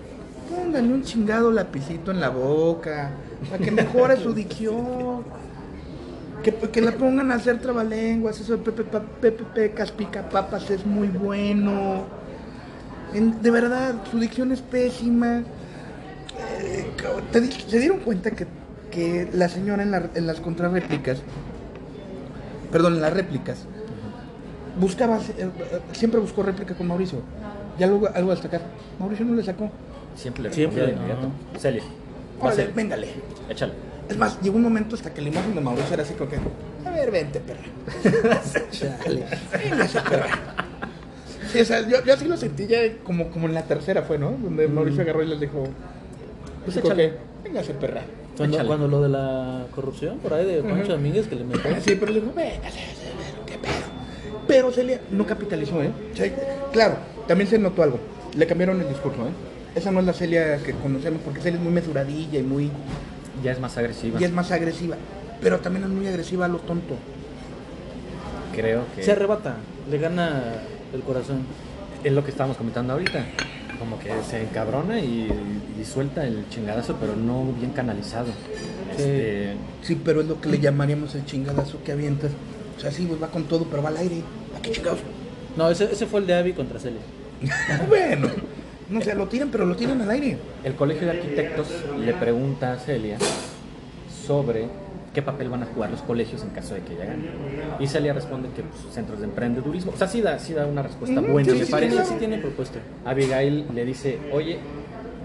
[0.48, 3.10] pónganle un chingado lapicito en la boca,
[3.50, 5.24] para que mejore su dicción.
[6.42, 10.70] Que, que la pongan a hacer trabalenguas, eso de Pepe, pa- Pepe Pecas, pica papas
[10.70, 12.04] es muy bueno.
[13.12, 15.42] En- de verdad, su dicción es pésima.
[16.62, 16.86] Eh,
[17.30, 18.46] ¿te di- ¿Se dieron cuenta que,
[18.90, 21.18] que la señora en, la- en las contrarréplicas,
[22.70, 23.64] perdón, en las réplicas,
[24.78, 25.48] buscaba, eh, eh,
[25.92, 27.20] siempre buscó réplica con Mauricio?
[27.78, 28.62] Y algo, algo a destacar,
[28.98, 29.70] Mauricio no le sacó.
[30.16, 31.28] Siempre le Siempre, de inmediato.
[31.58, 31.82] Celia,
[32.40, 33.08] Órale, véngale.
[33.48, 33.72] Échale.
[34.08, 36.36] Es más, llegó un momento hasta que la imagen de Mauricio era así como que,
[36.84, 37.60] a ver, vente, perra.
[38.72, 39.24] Chale.
[39.52, 40.26] Véngase, perra.
[41.52, 44.18] Sí, o sea, yo, yo así lo sentí ya como, como en la tercera fue,
[44.18, 44.30] ¿no?
[44.32, 45.64] Donde Mauricio agarró y les dijo,
[46.64, 47.04] pues Échale.
[47.04, 48.02] échale, véngase, perra.
[48.36, 50.92] Cuando, cuando lo de la corrupción por ahí de Pancho Ujú.
[50.92, 51.62] Domínguez que le metió.
[51.82, 53.72] Sí, pero le dijo, véngase, pero qué pedo.
[54.46, 55.90] Pero Celia no capitalizó, ¿eh?
[56.72, 56.96] Claro,
[57.28, 57.98] también se notó algo.
[58.36, 59.30] Le cambiaron el discurso, ¿eh?
[59.74, 62.70] Esa no es la Celia que conocemos, porque Celia es muy mesuradilla y muy
[63.44, 64.20] Ya es más agresiva.
[64.20, 64.96] y es más agresiva.
[65.42, 66.94] Pero también es muy agresiva a lo tonto.
[68.54, 69.56] Creo que Se arrebata,
[69.90, 70.54] le gana
[70.92, 71.42] el corazón.
[72.02, 73.24] es lo que estábamos comentando ahorita.
[73.80, 75.28] Como que se encabrona y,
[75.80, 78.28] y suelta el chingadazo, pero no bien canalizado.
[78.92, 82.30] Este, Sí, pero es lo que le llamaríamos el chingadazo que avientas.
[82.76, 84.22] O sea, sí, pues va con todo, pero va al aire.
[84.56, 85.00] ¿A qué chingados?
[85.56, 87.00] No, ese, ese fue el de Abby contra Celia.
[87.88, 88.28] bueno,
[88.90, 90.36] no sé, lo tiran, pero lo tiran al aire.
[90.62, 91.68] El Colegio de Arquitectos
[91.98, 93.16] le pregunta a Celia
[94.26, 94.68] sobre
[95.14, 97.24] qué papel van a jugar los colegios en caso de que ella gane.
[97.80, 99.92] Y Celia responde que pues, centros de emprendedurismo.
[99.92, 101.90] O sea, sí da, sí da una respuesta buena, sí, me sí, parece.
[101.96, 102.78] Tiene, sí tiene propuesta.
[103.04, 104.58] Abigail le dice, oye,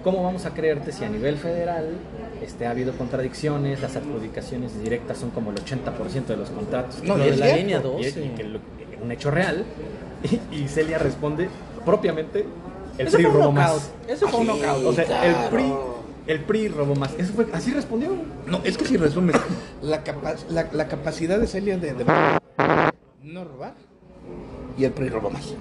[0.03, 1.89] ¿cómo vamos a creerte si a nivel federal
[2.43, 7.03] este, ha habido contradicciones, las adjudicaciones directas son como el 80% de los contratos?
[7.03, 7.61] No, lo de es la cierto.
[7.61, 8.25] línea Y- 12.
[8.25, 8.59] y que lo-
[9.03, 9.63] un hecho real.
[10.51, 11.47] Y, y Celia responde
[11.85, 12.45] propiamente,
[12.97, 13.91] el PRI robó más.
[14.07, 14.53] Ese fue un Sí.
[14.59, 14.85] knockout.
[14.85, 15.27] O sea, Claro.
[15.43, 15.73] el PRI,
[16.27, 17.13] el PRI robó más.
[17.17, 18.09] Eso fue, así respondió.
[18.47, 19.35] No, es que si resumes,
[19.81, 22.05] la, capa- la, la capacidad de Celia de, de
[23.23, 23.73] no robar
[24.77, 25.53] y el PRI robó más.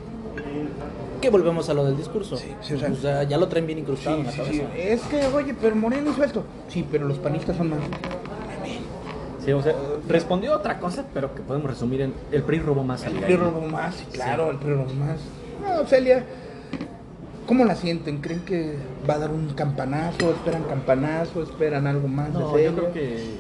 [1.20, 2.36] Que volvemos a lo del discurso.
[2.36, 4.52] Sí, sí, o sea- ya lo traen bien incrustado en la Sí, cabeza.
[4.74, 6.44] sí, Es que, oye, pero Moreno hizo esto.
[6.68, 7.80] Sí, pero los panistas son más.
[9.44, 9.74] Sí, o sea,
[10.08, 13.04] respondió otra cosa, pero que podemos resumir en el PRI robó más.
[13.04, 13.12] El.
[13.14, 15.18] PRI robó más, sí, claro, el PRI robó más.
[15.62, 16.24] No, Celia,
[17.47, 18.20] ¿cómo la sienten?
[18.20, 18.76] ¿Creen que
[19.09, 20.30] va a dar un campanazo?
[20.30, 21.42] ¿Esperan campanazo?
[21.42, 23.38] ¿Esperan algo más de No, yo creo que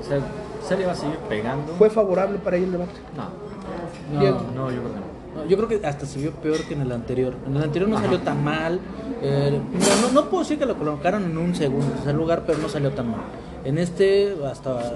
[0.00, 0.20] o sea,
[0.66, 1.74] Celia va a seguir pegando.
[1.74, 2.92] ¿Fue favorable para ella el debate?
[3.16, 4.20] No,
[4.54, 5.18] No, yo creo que no.
[5.46, 7.34] Yo creo que hasta se vio peor que en el anterior.
[7.46, 8.80] En el anterior no salió tan mal.
[9.22, 9.60] Eh,
[10.02, 12.90] no, no puedo decir que lo colocaron en un segundo tercer lugar, pero no salió
[12.90, 13.20] tan mal.
[13.64, 14.94] En este hasta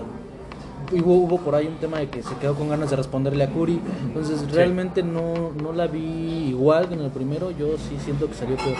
[0.93, 3.51] hubo, hubo por ahí un tema de que se quedó con ganas de responderle a
[3.51, 3.80] Curi.
[4.03, 7.51] Entonces realmente no, no la vi igual que en el primero.
[7.51, 8.76] Yo sí siento que salió peor.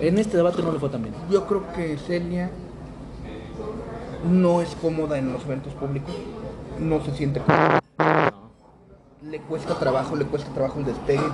[0.00, 1.14] En este debate no le fue tan bien.
[1.30, 2.50] Yo creo que Celia
[4.30, 6.14] no es cómoda en los eventos públicos,
[6.78, 7.82] no se siente cómoda.
[9.22, 11.26] Le cuesta trabajo, le cuesta trabajo el despegue.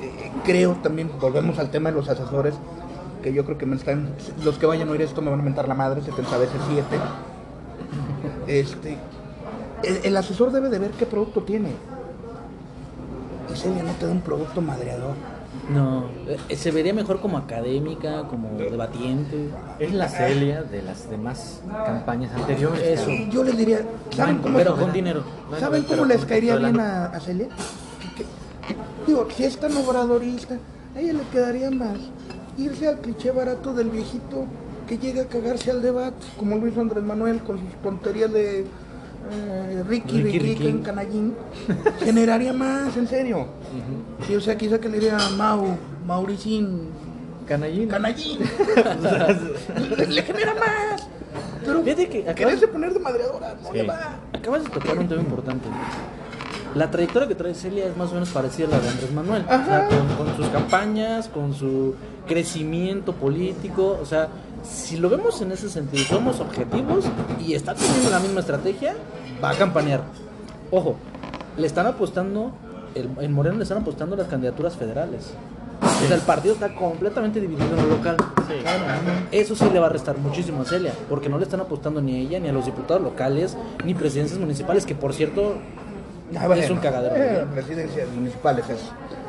[0.00, 2.54] Eh, creo también, volvemos al tema de los asesores,
[3.22, 5.42] que yo creo que me están, los que vayan a oír esto me van a
[5.42, 6.84] mentar la madre, 70 veces 7.
[8.46, 8.96] Este,
[9.82, 11.70] el, el asesor debe de ver qué producto tiene.
[13.52, 15.14] Y Celia no te da un producto madreador.
[15.72, 16.06] No,
[16.48, 19.48] eh, se vería mejor como académica, como debatiente.
[19.78, 23.00] Es la Celia de las demás campañas anteriores.
[23.00, 23.10] Eso.
[23.10, 23.80] Y yo les diría,
[24.14, 25.22] ¿saben cómo, Pero con dinero.
[25.58, 27.48] ¿saben Pero cómo les caería bien a, a Celia?
[28.16, 28.76] Que- que-
[29.06, 30.56] digo, si es tan obradorista,
[30.94, 31.96] a ella le quedaría más
[32.58, 34.44] irse al cliché barato del viejito
[34.86, 38.60] que llega a cagarse al debate, como lo hizo Andrés Manuel con sus tonterías de
[38.60, 41.34] eh, Ricky, Ricky, Ricky, en Canallín.
[42.00, 43.46] Generaría más, en serio.
[44.26, 45.76] Sí, o sea, quizá que le diría Mau,
[46.06, 46.88] Mauricín,
[47.46, 47.88] Canallín.
[47.88, 48.38] Canallín.
[49.96, 51.08] le, le genera más.
[51.64, 53.76] Pero Fíjate que acabas- quererse poner de madreadora, no Sí.
[53.78, 54.16] le va.
[54.32, 55.68] Acabas de tocar un tema importante.
[56.74, 59.44] La trayectoria que trae Celia es más o menos parecida a la de Andrés Manuel.
[59.44, 61.94] O sea, con sus campañas, con su
[62.26, 63.96] crecimiento político.
[64.02, 64.28] O sea,
[64.64, 67.04] si lo vemos en ese sentido, somos objetivos
[67.44, 68.94] y está teniendo la misma estrategia,
[69.42, 70.02] va a campanear.
[70.70, 70.96] Ojo,
[71.56, 72.52] le están apostando,
[72.94, 75.34] el, en Moreno le están apostando las candidaturas federales.
[75.82, 78.16] O sea, el partido está completamente dividido en lo local.
[79.30, 82.14] Eso sí le va a restar muchísimo a Celia, porque no le están apostando ni
[82.14, 85.56] a ella, ni a los diputados locales, ni presidencias municipales, que por cierto
[86.38, 87.14] Ah, bueno, es un cagadero.
[87.16, 88.78] eh, presidencias municipales es.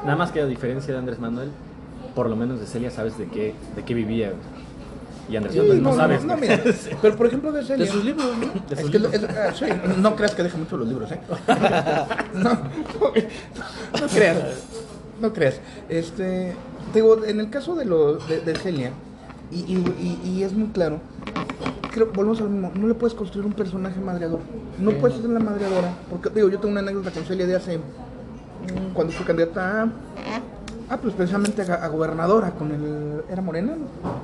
[0.04, 1.50] Nada más que a diferencia de Andrés Manuel,
[2.16, 4.32] por lo menos de Celia sabes de qué, de qué vivía.
[5.30, 6.62] Y Andrés Sí, Manuel no, no, mira,
[7.02, 7.86] pero por ejemplo de Celia.
[7.86, 8.46] De sus libros, ¿no?
[8.68, 9.14] De Es sus que libros.
[9.16, 9.66] es- ah, sí,
[9.98, 11.20] no creas que deja mucho los libros, ¿eh?
[12.36, 14.38] No, no, creas.
[15.20, 15.60] No creas.
[15.90, 16.54] Este,
[16.94, 18.92] te digo, en el caso de, lo, de, de Celia,
[19.52, 21.00] y, y, y- y es muy claro,
[21.92, 24.40] creo, volvemos al mismo, no le puedes construir un personaje madreador.
[24.78, 24.98] No Sí.
[25.00, 25.94] puedes ser la madreadora.
[26.10, 27.80] Porque, digo, yo tengo una anécdota con Celia de hace,
[28.94, 29.88] cuando fue candidata a,
[30.90, 33.74] ah, pues precisamente a, a gobernadora con el, ¿era Morena?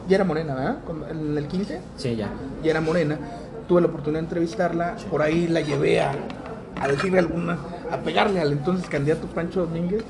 [0.07, 0.77] Ya era Morena, ¿verdad?
[0.85, 2.29] Con el, el 15 Sí, ya.
[2.63, 3.17] y era morena,
[3.67, 6.11] tuve la oportunidad de entrevistarla, por ahí la llevé a,
[6.79, 7.57] a decirle alguna,
[7.91, 10.03] a pegarle al entonces candidato Pancho Domínguez,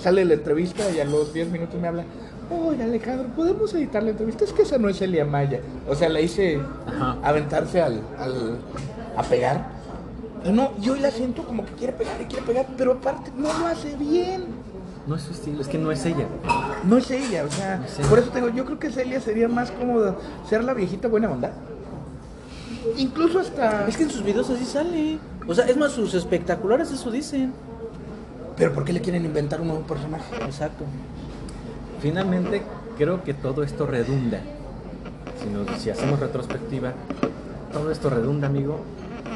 [0.00, 2.04] sale la entrevista y a los 10 minutos me habla,
[2.50, 4.44] oye Alejandro, ¿podemos editar la entrevista?
[4.44, 5.60] Es que esa no es Elia Maya.
[5.88, 7.16] O sea, la hice Ajá.
[7.22, 8.58] aventarse al, al-
[9.16, 9.82] a pegar.
[10.50, 13.66] No, yo la siento como que quiere pegar y quiere pegar, pero aparte no lo
[13.66, 14.44] hace bien.
[15.06, 16.26] No es su estilo, es que no es ella.
[16.84, 18.08] No es ella, o sea, No es ella.
[18.08, 20.14] por eso te digo, yo creo que Celia sería más cómoda
[20.48, 21.52] ser la viejita buena onda.
[22.96, 23.86] Incluso hasta...
[23.88, 25.18] Es que en sus videos así sale.
[25.46, 27.52] O sea, es más, sus espectaculares eso dicen.
[28.56, 30.34] Pero ¿por qué le quieren inventar un nuevo personaje?
[30.44, 30.84] Exacto.
[32.00, 32.62] Finalmente,
[32.98, 34.40] creo que todo esto redunda.
[35.42, 36.92] Si, nos- si hacemos retrospectiva,
[37.72, 38.80] todo esto redunda, amigo,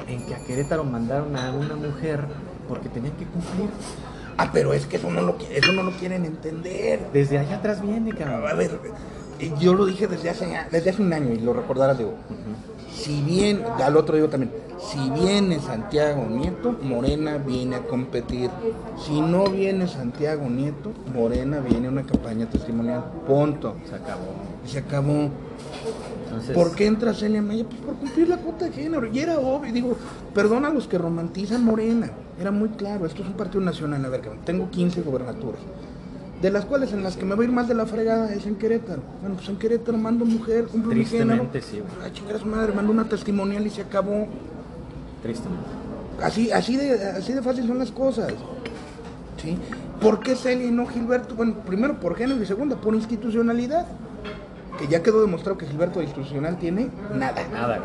[0.06, 2.20] en que a Querétaro mandaron a una mujer
[2.68, 3.70] porque tenían que cumplir.
[4.38, 7.00] Ah, pero es que eso no lo, eso no lo quieren entender.
[7.12, 8.58] Desde allá atrás viene, A cabrón.
[8.58, 8.78] ver,
[9.38, 12.14] eh, yo lo dije desde hace, desde hace un año y lo recordarás, digo.
[12.92, 18.50] Si bien, al otro digo también, si viene Santiago Nieto, Morena viene a competir.
[19.06, 23.04] Si no viene Santiago Nieto, Morena viene a una campaña testimonial.
[23.26, 23.76] Punto.
[23.88, 24.34] Se acabó.
[24.66, 25.30] Se acabó.
[26.24, 27.64] Entonces, ¿Por qué entra Celia Maya?
[27.64, 29.06] Pues por cumplir la cuota de género.
[29.06, 29.72] Y era obvio.
[29.72, 29.96] Digo,
[30.34, 32.10] perdona a los que romantizan Morena.
[32.40, 33.06] Era muy claro.
[33.06, 34.04] Esto es un partido nacional.
[34.04, 35.60] A ver, tengo 15 gobernaturas.
[36.40, 38.46] De las cuales en las que me voy a ir más de la fregada es
[38.46, 39.00] en Querétaro.
[39.22, 41.48] Bueno, pues en Querétaro mando mujer, cumplo mi género.
[41.50, 42.04] Tristemente, sí, güey.
[42.04, 44.26] Ay, chingar a su madre, mando una testimonial y se acabó.
[45.22, 45.64] Tristemente.
[46.22, 48.32] Así, así, de, así de fácil son las cosas.
[49.42, 49.56] ¿Sí?
[50.00, 51.34] ¿Por qué Celia y no Gilberto?
[51.34, 53.86] Bueno, primero por género y segunda por institucionalidad.
[54.78, 57.48] Que ya quedó demostrado que Gilberto de institucional tiene nada.
[57.50, 57.80] Nada.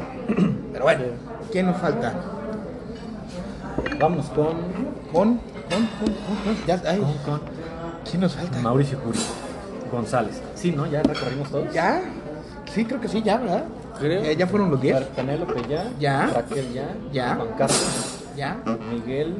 [0.73, 1.03] Pero bueno,
[1.51, 2.13] ¿quién nos falta?
[4.01, 4.45] Vamos con,
[5.13, 5.39] Con, con,
[5.69, 6.65] con, con, con.
[6.65, 7.41] Ya, ay, con, con
[8.09, 8.59] ¿Quién nos falta?
[8.59, 9.19] Mauricio Curi
[9.91, 10.41] González.
[10.55, 10.87] Sí, ¿no?
[10.87, 11.71] Ya recorrimos todos.
[11.71, 12.01] ¿Ya?
[12.73, 13.65] Sí, creo que sí, ya, ¿verdad?
[13.99, 14.23] Creo.
[14.23, 15.03] Eh, ya fueron los 10.
[15.15, 15.91] Penélope ya.
[15.99, 16.27] Ya.
[16.27, 16.95] Raquel ya.
[17.11, 17.35] Ya.
[17.35, 18.23] Juan Carlos.
[18.35, 18.57] ¿Ya?
[18.91, 19.35] Miguel,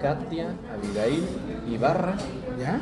[0.00, 1.26] Katia, Abigail,
[1.68, 2.14] Ibarra,
[2.58, 2.80] ¿Ya?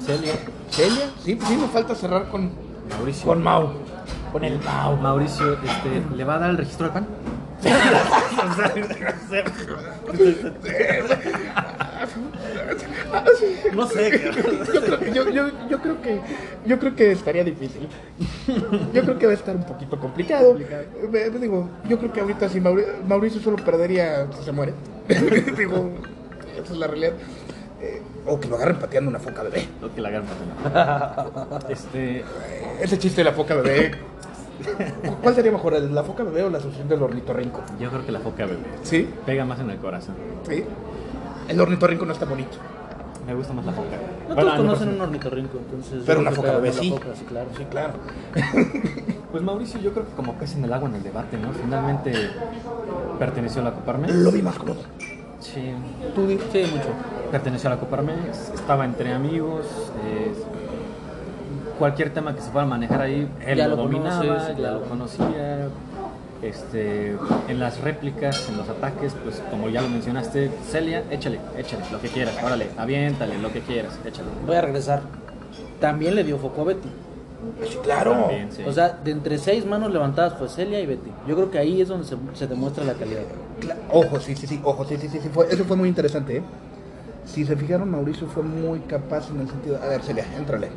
[0.00, 0.34] Celia,
[0.70, 1.10] ¿Celia?
[1.22, 2.50] Sí, pues sí, nos falta cerrar con,
[2.88, 3.26] Mauricio.
[3.26, 3.72] con Mau.
[4.32, 4.96] Con el Mau.
[4.96, 7.06] Mauricio, este, ¿le va a dar el registro del PAN?
[13.74, 14.22] no sé.
[14.24, 16.20] Yo creo, que- yo, yo, yo creo que
[16.66, 17.88] yo creo que estaría difícil.
[18.92, 20.54] Yo creo que va a estar un poquito complicado.
[21.40, 24.72] Digo, yo creo que ahorita si Mauri- Mauricio solo perdería si se muere.
[25.56, 25.90] digo,
[26.62, 27.12] esa es la realidad.
[27.80, 29.68] Eh, O que lo agarren pateando una foca bebé.
[29.80, 30.28] Lo que la agarran
[30.64, 31.58] pateando.
[31.68, 32.24] Este,
[32.80, 33.92] Ese chiste de la foca bebé.
[35.22, 37.62] ¿Cuál sería mejor, la foca bebé o la asociación del ornitorrinco?
[37.80, 39.08] yo creo que la foca bebé ¿Sí?
[39.24, 40.14] pega más en el corazón.
[40.48, 40.64] ¿Sí?
[41.48, 42.56] El ornitorrinco no está bonito.
[43.26, 43.96] Me gusta más la foca.
[44.28, 46.02] No Bueno, todos conocen un ornitorrinco, entonces.
[46.06, 46.90] Pero una foca bebé sí.
[46.90, 47.48] foca, sí, claro.
[47.56, 47.94] Sí, claro.
[49.32, 51.52] Pues Mauricio, yo creo que como pez en el agua en el debate, ¿no?
[51.52, 52.12] Finalmente
[53.18, 54.14] perteneció a la Coparmex.
[54.14, 54.80] Lo vi más cómodo.
[55.40, 55.72] Sí,
[56.14, 56.88] Tú Sí, mucho.
[57.30, 59.66] perteneció a la Coparmex, estaba entre amigos.
[60.06, 60.32] eh,
[61.78, 64.54] cualquier tema que se fuera a manejar ahí, él Ya lo, lo dominaba, conoces, ya
[64.54, 64.80] claro.
[64.80, 65.68] lo conocía.
[66.42, 67.16] Este,
[67.48, 71.98] en las réplicas, en los ataques, pues como ya lo mencionaste, Celia, échale, échale, lo
[72.00, 74.28] que quieras, órale, aviéntale, lo que quieras, échale.
[74.46, 75.00] Voy a regresar.
[75.80, 76.88] También le dio foco a Betty.
[77.68, 78.12] Sí, claro.
[78.12, 78.62] También, sí.
[78.66, 81.10] O sea, de entre seis manos levantadas fue Celia y Betty.
[81.26, 83.22] Yo creo que ahí es donde se, se demuestra la calidad.
[83.90, 86.42] Ojo, sí, sí, sí, ojo, sí, sí, sí, sí, fue, eso fue muy interesante, ¿eh?
[87.24, 90.68] Si se fijaron, Mauricio fue muy capaz en el sentido, a ver, Celia, éntrale.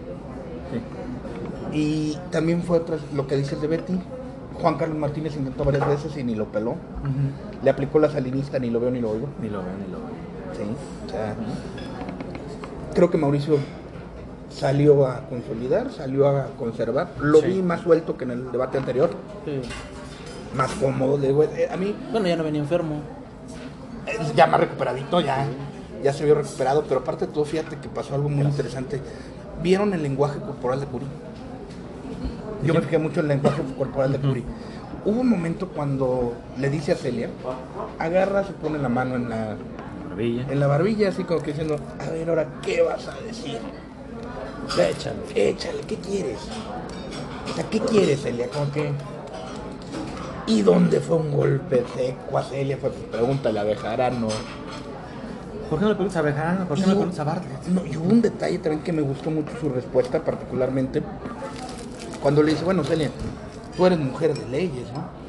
[0.71, 0.81] Sí.
[1.77, 3.99] Y también fue tras lo que dices de Betty.
[4.61, 6.75] Juan Carlos Martínez intentó varias veces y ni lo peló.
[7.63, 9.27] Le aplicó la salinista, ni lo veo ni lo oigo.
[9.41, 10.09] Ni lo veo, ni lo veo.
[10.57, 10.63] Sí,
[11.05, 11.35] o sea,
[12.93, 13.57] creo que Mauricio
[14.49, 17.09] salió a consolidar, salió a conservar.
[17.19, 17.47] Lo Sí.
[17.47, 19.11] vi más suelto que en el debate anterior,
[19.45, 19.61] Sí.
[20.55, 21.17] más cómodo.
[21.17, 22.95] Le digo, eh, a mí Bueno, ya no venía enfermo.
[24.07, 25.45] eh, ya más recuperadito, ya,
[26.03, 28.99] ya se vio recuperado, pero aparte de todo, fíjate que pasó algo muy interesante.
[29.61, 31.05] ¿Vieron el lenguaje corporal de Curi?
[32.63, 34.43] Yo me fijé mucho en el lenguaje corporal de Curi.
[35.05, 37.29] Hubo un momento cuando le dice a Celia,
[37.97, 39.55] agarra, se pone la mano en la,
[40.03, 40.45] Maravilla.
[40.49, 43.59] en la barbilla, así como que diciendo, a ver, ahora, ¿qué vas a decir?
[44.67, 46.39] O sea, échale, échale, ¿qué quieres?
[47.49, 48.47] O sea, ¿qué quieres, Celia?
[48.49, 48.91] Como que...
[50.47, 52.77] ¿Y dónde fue un golpe seco a Celia?
[52.77, 54.27] Fue, pues, pregúntale a Bejarano.
[55.69, 56.65] ¿Por qué no le preguntas a Bejarano?
[56.65, 57.67] ¿Por qué no le preguntas a Bartlett?
[57.67, 61.03] No, y hubo un detalle también que me gustó mucho su respuesta, particularmente
[62.21, 63.09] cuando le dice, bueno, Celia,
[63.75, 65.19] tú eres mujer de leyes, ¿no?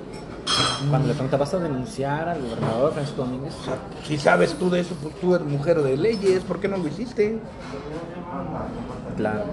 [0.88, 3.54] Cuando le pregunta, ¿vas a denunciar al gobernador Francisco Domínguez?
[3.60, 6.66] O sea, si sabes tú de eso, pues tú eres mujer de leyes, ¿por qué
[6.66, 7.38] no lo hiciste?
[9.16, 9.44] Claro.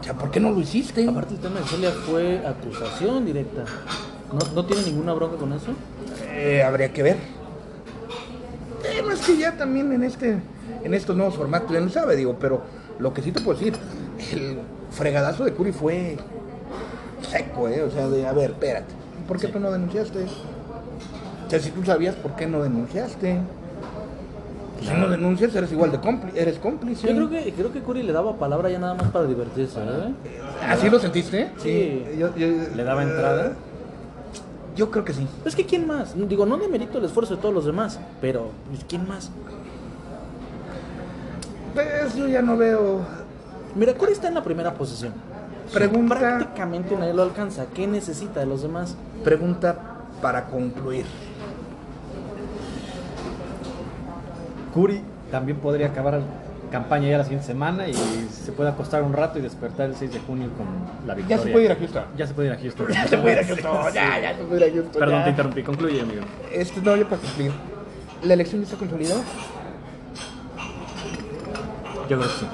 [0.00, 1.08] O sea, ¿por qué no lo hiciste?
[1.08, 3.64] Aparte, el tema de Celia fue acusación directa.
[4.32, 5.72] ¿No, no tiene ninguna bronca con eso?
[6.28, 7.39] Eh, habría que ver.
[8.84, 10.38] Eh, no, es que ya también en este,
[10.82, 12.62] en estos nuevos formatos, ya no sabe, digo, pero
[12.98, 13.74] lo que sí te puedo decir,
[14.32, 14.58] el
[14.90, 16.16] fregadazo de Curi fue
[17.30, 17.82] seco, ¿eh?
[17.82, 18.92] O sea, de, a ver, espérate,
[19.28, 19.52] ¿por qué Sí.
[19.52, 20.24] tú no denunciaste?
[21.46, 23.38] O sea, si tú sabías por qué no denunciaste.
[24.80, 27.06] Si no denuncias, eres igual de cómplice, eres cómplice.
[27.08, 30.14] Yo creo que, creo que Curi le daba palabra ya nada más para divertirse, ¿eh?
[30.66, 31.50] ¿Así lo sentiste?
[31.58, 32.02] Sí.
[32.18, 33.52] yo, yo- ¿Le daba entrada?
[34.80, 35.26] Yo creo que sí.
[35.44, 36.14] Es que ¿quién más?
[36.16, 39.30] Digo, no demerito el esfuerzo de todos los demás, pero pues, ¿quién más?
[41.74, 43.00] Pues yo ya no veo.
[43.74, 45.12] Mira, Curi está en la primera posición.
[45.70, 47.66] Pregunta- Prácticamente nadie lo alcanza.
[47.74, 48.96] ¿Qué necesita de los demás?
[49.22, 49.76] Pregunta
[50.22, 51.04] para concluir.
[54.72, 56.22] Curi también podría acabar
[56.70, 60.12] campaña ya la siguiente semana y se puede acostar un rato y despertar el 6
[60.12, 60.66] de junio con
[61.06, 61.36] la victoria.
[61.36, 62.04] Ya se puede ir a Houston.
[62.16, 62.86] Ya se puede ir a Houston.
[62.92, 63.72] Ya se puede ir a Houston.
[63.94, 65.00] Ya, ya se puede ir a Houston.
[65.00, 65.24] Perdón, ya.
[65.24, 65.62] te interrumpí.
[65.62, 66.22] Concluye, amigo.
[66.52, 67.52] Este, no, yo para cumplir.
[68.22, 69.20] ¿La elección ya está consolidada?
[72.08, 72.46] Yo creo que sí.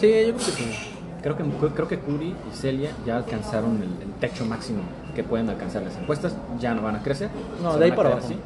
[0.00, 0.86] Sí, yo creo que sí.
[1.22, 1.44] Creo que,
[1.74, 4.80] creo que Curi y Celia ya alcanzaron el, el techo máximo
[5.14, 6.34] que pueden alcanzar las encuestas.
[6.58, 7.28] Ya no van a crecer.
[7.62, 8.24] No, de ahí para abajo.
[8.24, 8.36] así.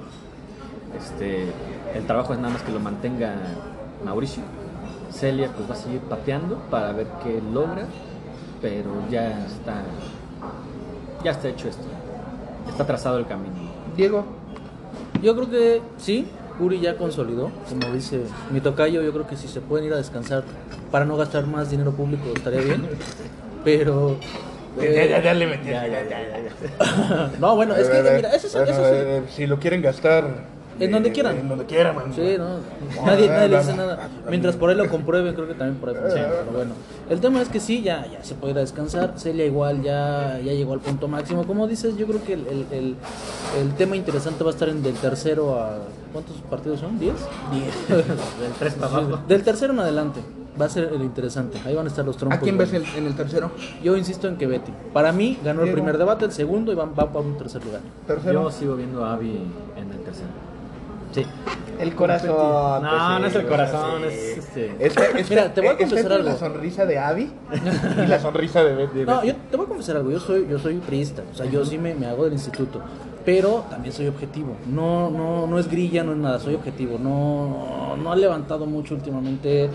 [0.98, 1.46] Este,
[1.94, 3.34] el trabajo es nada más que lo mantenga
[4.04, 4.42] Mauricio.
[5.10, 7.86] Celia pues va a seguir pateando para ver qué logra,
[8.60, 9.82] pero ya está
[11.22, 11.84] ya está hecho esto.
[12.68, 13.54] Está trazado el camino.
[13.96, 14.24] Diego.
[15.22, 16.26] Yo creo que sí,
[16.58, 19.96] Curi ya consolidó, como dice mi tocayo, yo creo que si se pueden ir a
[19.96, 20.44] descansar
[20.90, 22.86] para no gastar más dinero público estaría bien.
[23.64, 24.16] Pero
[24.80, 25.68] Ya, ya, ya le metí.
[25.70, 27.30] Ya, ya, ya, ya.
[27.40, 28.90] no, bueno, es que Eh, mira, eso, es- bueno, eso sí.
[28.94, 30.24] eh, si lo quieren gastar.
[30.78, 31.38] En donde quieran.
[31.38, 32.14] En donde quieran, bueno.
[32.14, 33.04] Sí, no.
[33.04, 34.08] Nadie, nadie le dice nada.
[34.28, 36.28] Mientras por ahí lo comprueben, creo que también por ahí funciona.
[36.40, 36.72] Pero bueno,
[37.08, 39.14] el tema es que sí, ya, ya se puede ir a descansar.
[39.16, 41.46] Celia igual ya, ya llegó al punto máximo.
[41.46, 42.96] Como dices, yo creo que el, el, el,
[43.60, 45.78] el tema interesante va a estar en del tercero a...
[46.12, 47.00] ¿Cuántos partidos son?
[47.00, 47.00] ¿10?
[47.88, 49.18] Del 3 para abajo.
[49.26, 50.20] Del tercero en adelante.
[50.60, 51.58] Va a ser el interesante.
[51.66, 52.38] Ahí van a estar los trompos.
[52.38, 52.88] ¿A quién ves buenos.
[52.96, 53.50] en, el tercero?
[53.82, 54.72] Yo insisto en que Betty.
[54.92, 57.80] Para mí ganó el primer debate, el segundo y va, va para un tercer lugar.
[58.06, 58.44] Tercero.
[58.44, 59.40] Yo sigo viendo a Abby
[59.76, 60.28] en el tercero.
[61.14, 61.24] Sí.
[61.78, 62.28] El corazón.
[62.30, 64.06] No, pues, no es el corazón, sí.
[64.14, 64.74] es este.
[64.78, 66.28] Esta- esta- Mira, te voy a confesar es algo.
[66.30, 67.32] La sonrisa de Abby
[68.04, 69.04] y la sonrisa de Betty.
[69.04, 71.64] No, yo te voy a confesar algo, yo soy, yo soy priista, o sea, yo
[71.64, 72.80] sí me, me hago del instituto.
[73.24, 74.56] pero también soy objetivo.
[74.66, 76.98] No, no, no es grilla, no es nada, soy objetivo.
[76.98, 79.68] No, no ha levantado mucho últimamente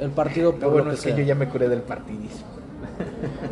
[0.00, 1.18] el partido por Lo bueno lo que es que sea.
[1.18, 2.46] yo ya me curé del partidismo.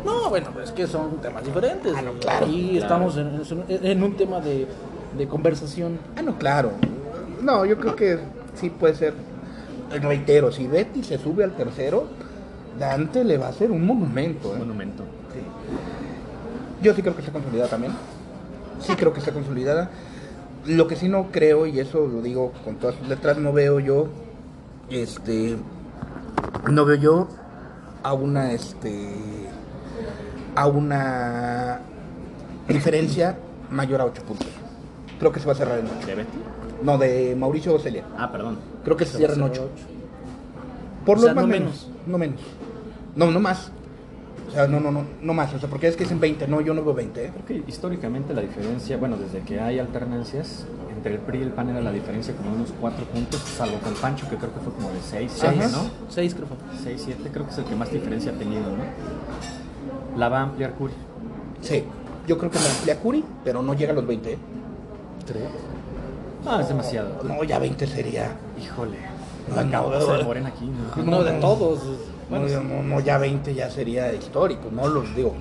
[0.05, 1.93] No, bueno, es que son temas diferentes.
[1.95, 3.09] Ah, no, claro, Aquí claro.
[3.09, 4.67] estamos en, en un tema de,
[5.17, 5.97] de conversación.
[6.15, 6.71] Ah, no, claro.
[7.45, 8.17] No, yo creo que
[8.55, 9.13] sí puede ser.
[10.01, 12.07] Reitero, si Betty se sube al tercero,
[12.79, 14.55] Dante le va a hacer un monumento.
[14.55, 14.57] ¿eh?
[14.57, 15.03] Monumento.
[15.31, 15.39] Sí.
[16.81, 17.93] Yo sí creo que está consolidada también.
[18.81, 19.91] Sí creo que está consolidada.
[20.65, 23.79] Lo que sí no creo, y eso lo digo con todas sus letras, no veo
[23.79, 24.07] yo,
[24.89, 25.55] este,
[26.71, 27.27] no veo yo
[28.01, 29.07] a una, este,
[30.55, 31.79] a una
[32.67, 33.37] diferencia
[33.69, 34.47] mayor a 8 puntos.
[35.19, 36.07] Creo que se va a cerrar en 8.
[36.07, 36.54] ¿De Betty?
[36.83, 38.03] No, de Mauricio Celia.
[38.17, 38.57] Ah, perdón.
[38.83, 39.69] Creo que se cierra en 8.
[41.05, 41.89] Por O lo sea, más no menos.
[42.07, 42.41] No menos.
[43.15, 43.71] No, no más.
[44.47, 45.53] O sea, no, no, no, no más.
[45.53, 46.47] O sea, porque es que es en 20.
[46.47, 47.25] No, yo no veo 20.
[47.25, 47.31] ¿eh?
[47.33, 50.65] Creo que históricamente la diferencia, bueno, desde que hay alternancias,
[50.95, 53.77] entre el PRI y el PAN era la diferencia como de unos 4 puntos, salvo
[53.79, 55.67] con Pancho, que creo que fue como de 6, 6, Ajá.
[55.69, 55.89] ¿no?
[56.09, 56.47] Seis, creo.
[56.47, 56.57] fue.
[56.83, 60.17] 6, 7, creo que es el que más diferencia ha tenido, ¿no?
[60.17, 60.93] La va a ampliar Curi.
[61.61, 61.83] Sí.
[62.27, 64.31] Yo creo que me amplía Curi, pero no llega a los 20.
[64.33, 64.37] ¿eh?
[66.45, 67.23] Ah, es demasiado.
[67.23, 68.35] No, ya 20 sería.
[68.61, 68.97] Híjole.
[69.49, 70.23] No, no, de no.
[70.23, 70.69] Morena aquí.
[70.97, 71.03] ¿no?
[71.03, 71.79] No, de todos.
[72.29, 74.69] Bueno, no, no, ya 20 ya sería histórico.
[74.71, 75.35] No los digo.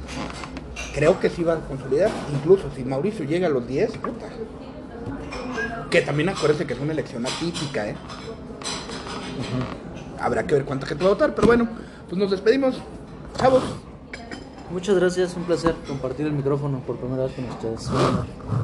[0.95, 2.11] Creo que sí van a consolidar.
[2.33, 4.27] Incluso si Mauricio llega a los 10, puta.
[5.91, 7.97] Que también acuérdense que es una elección atípica, ¿eh?
[10.21, 11.69] Habrá que ver cuánta gente va a votar, pero bueno,
[12.09, 12.77] pues nos despedimos.
[13.37, 13.63] Chavos,
[14.75, 17.89] Muchas gracias, un placer compartir el micrófono por primera vez con ustedes.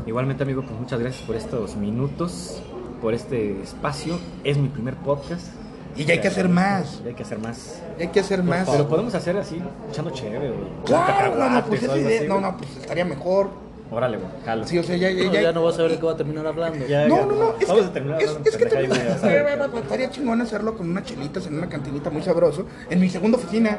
[0.07, 2.61] Igualmente, amigo, pues muchas gracias por estos minutos,
[3.01, 4.19] por este espacio.
[4.43, 5.47] Es mi primer podcast.
[5.95, 7.01] Y ya hay que hacer más.
[7.05, 7.81] Ya hay que hacer más.
[7.97, 8.69] hay que hacer más.
[8.69, 10.61] Pero podemos hacer así, echando chévere, güey.
[10.85, 12.51] Claro, no, no, pues esa idea- así, no, güey.
[12.51, 13.49] no, pues estaría mejor.
[13.93, 14.67] Órale, güey, jalo.
[14.67, 15.43] Sí, o sea, ya, ya, No, ya.
[15.43, 16.87] ya no vas a ver de qué va a terminar hablando.
[16.89, 17.27] Ya, No, ya.
[17.27, 19.75] no, no, es Vamos a terminar es, hablando es que pendejada y también media, ¿sabes?
[19.85, 23.79] estaría chingón hacerlo con unas chelitas en una cantinita muy sabroso, en mi segunda oficina.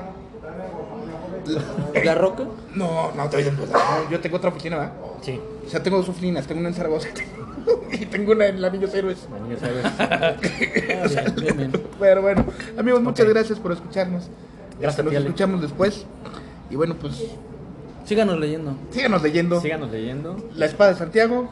[2.03, 2.43] ¿La Roca?
[2.75, 4.93] No, no, te voy a decir, no, yo tengo otra oficina, ¿verdad?
[5.21, 7.09] Sí, O sea, tengo dos oficinas, tengo una en Zaragoza
[7.91, 9.27] y tengo una en La Niños Héroes.
[9.49, 9.85] la sabes.
[11.03, 11.71] Ah, bien, bien, bien.
[11.99, 12.45] Pero bueno,
[12.77, 14.29] amigos, muchas gracias por escucharnos.
[14.79, 15.25] Gracias a Nos Ale.
[15.25, 16.05] escuchamos después.
[16.69, 17.23] Y bueno, pues
[18.05, 18.75] Síganos leyendo.
[18.91, 19.61] síganos leyendo.
[19.61, 20.37] Síganos leyendo.
[20.55, 21.49] La espada de Santiago,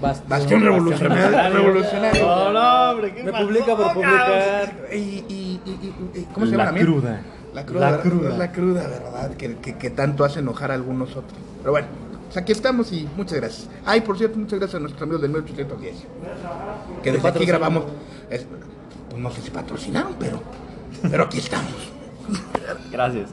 [0.00, 0.28] Bastión.
[0.28, 1.52] Bastión Revolucionario.
[1.54, 2.26] revolucionario.
[2.26, 4.76] No, no, hombre, ¿qué publica por publicar.
[4.92, 7.20] Y, y, y, ¿Cómo se llama La cruda.
[7.56, 7.90] La cruda.
[7.90, 8.36] La cruda.
[8.36, 9.34] La cruda, ¿verdad?
[9.36, 11.32] Que, que, que tanto hace enojar a algunos otros.
[11.60, 11.88] Pero bueno,
[12.26, 13.68] pues aquí estamos y muchas gracias.
[13.86, 15.94] Ay, por cierto, muchas gracias a nuestros amigos del 1810.
[17.02, 17.84] Que desde aquí grabamos.
[18.30, 18.46] es-
[19.08, 20.40] pues no sé si patrocinaron, pero,
[21.10, 21.72] pero aquí estamos.
[22.92, 23.30] Gracias.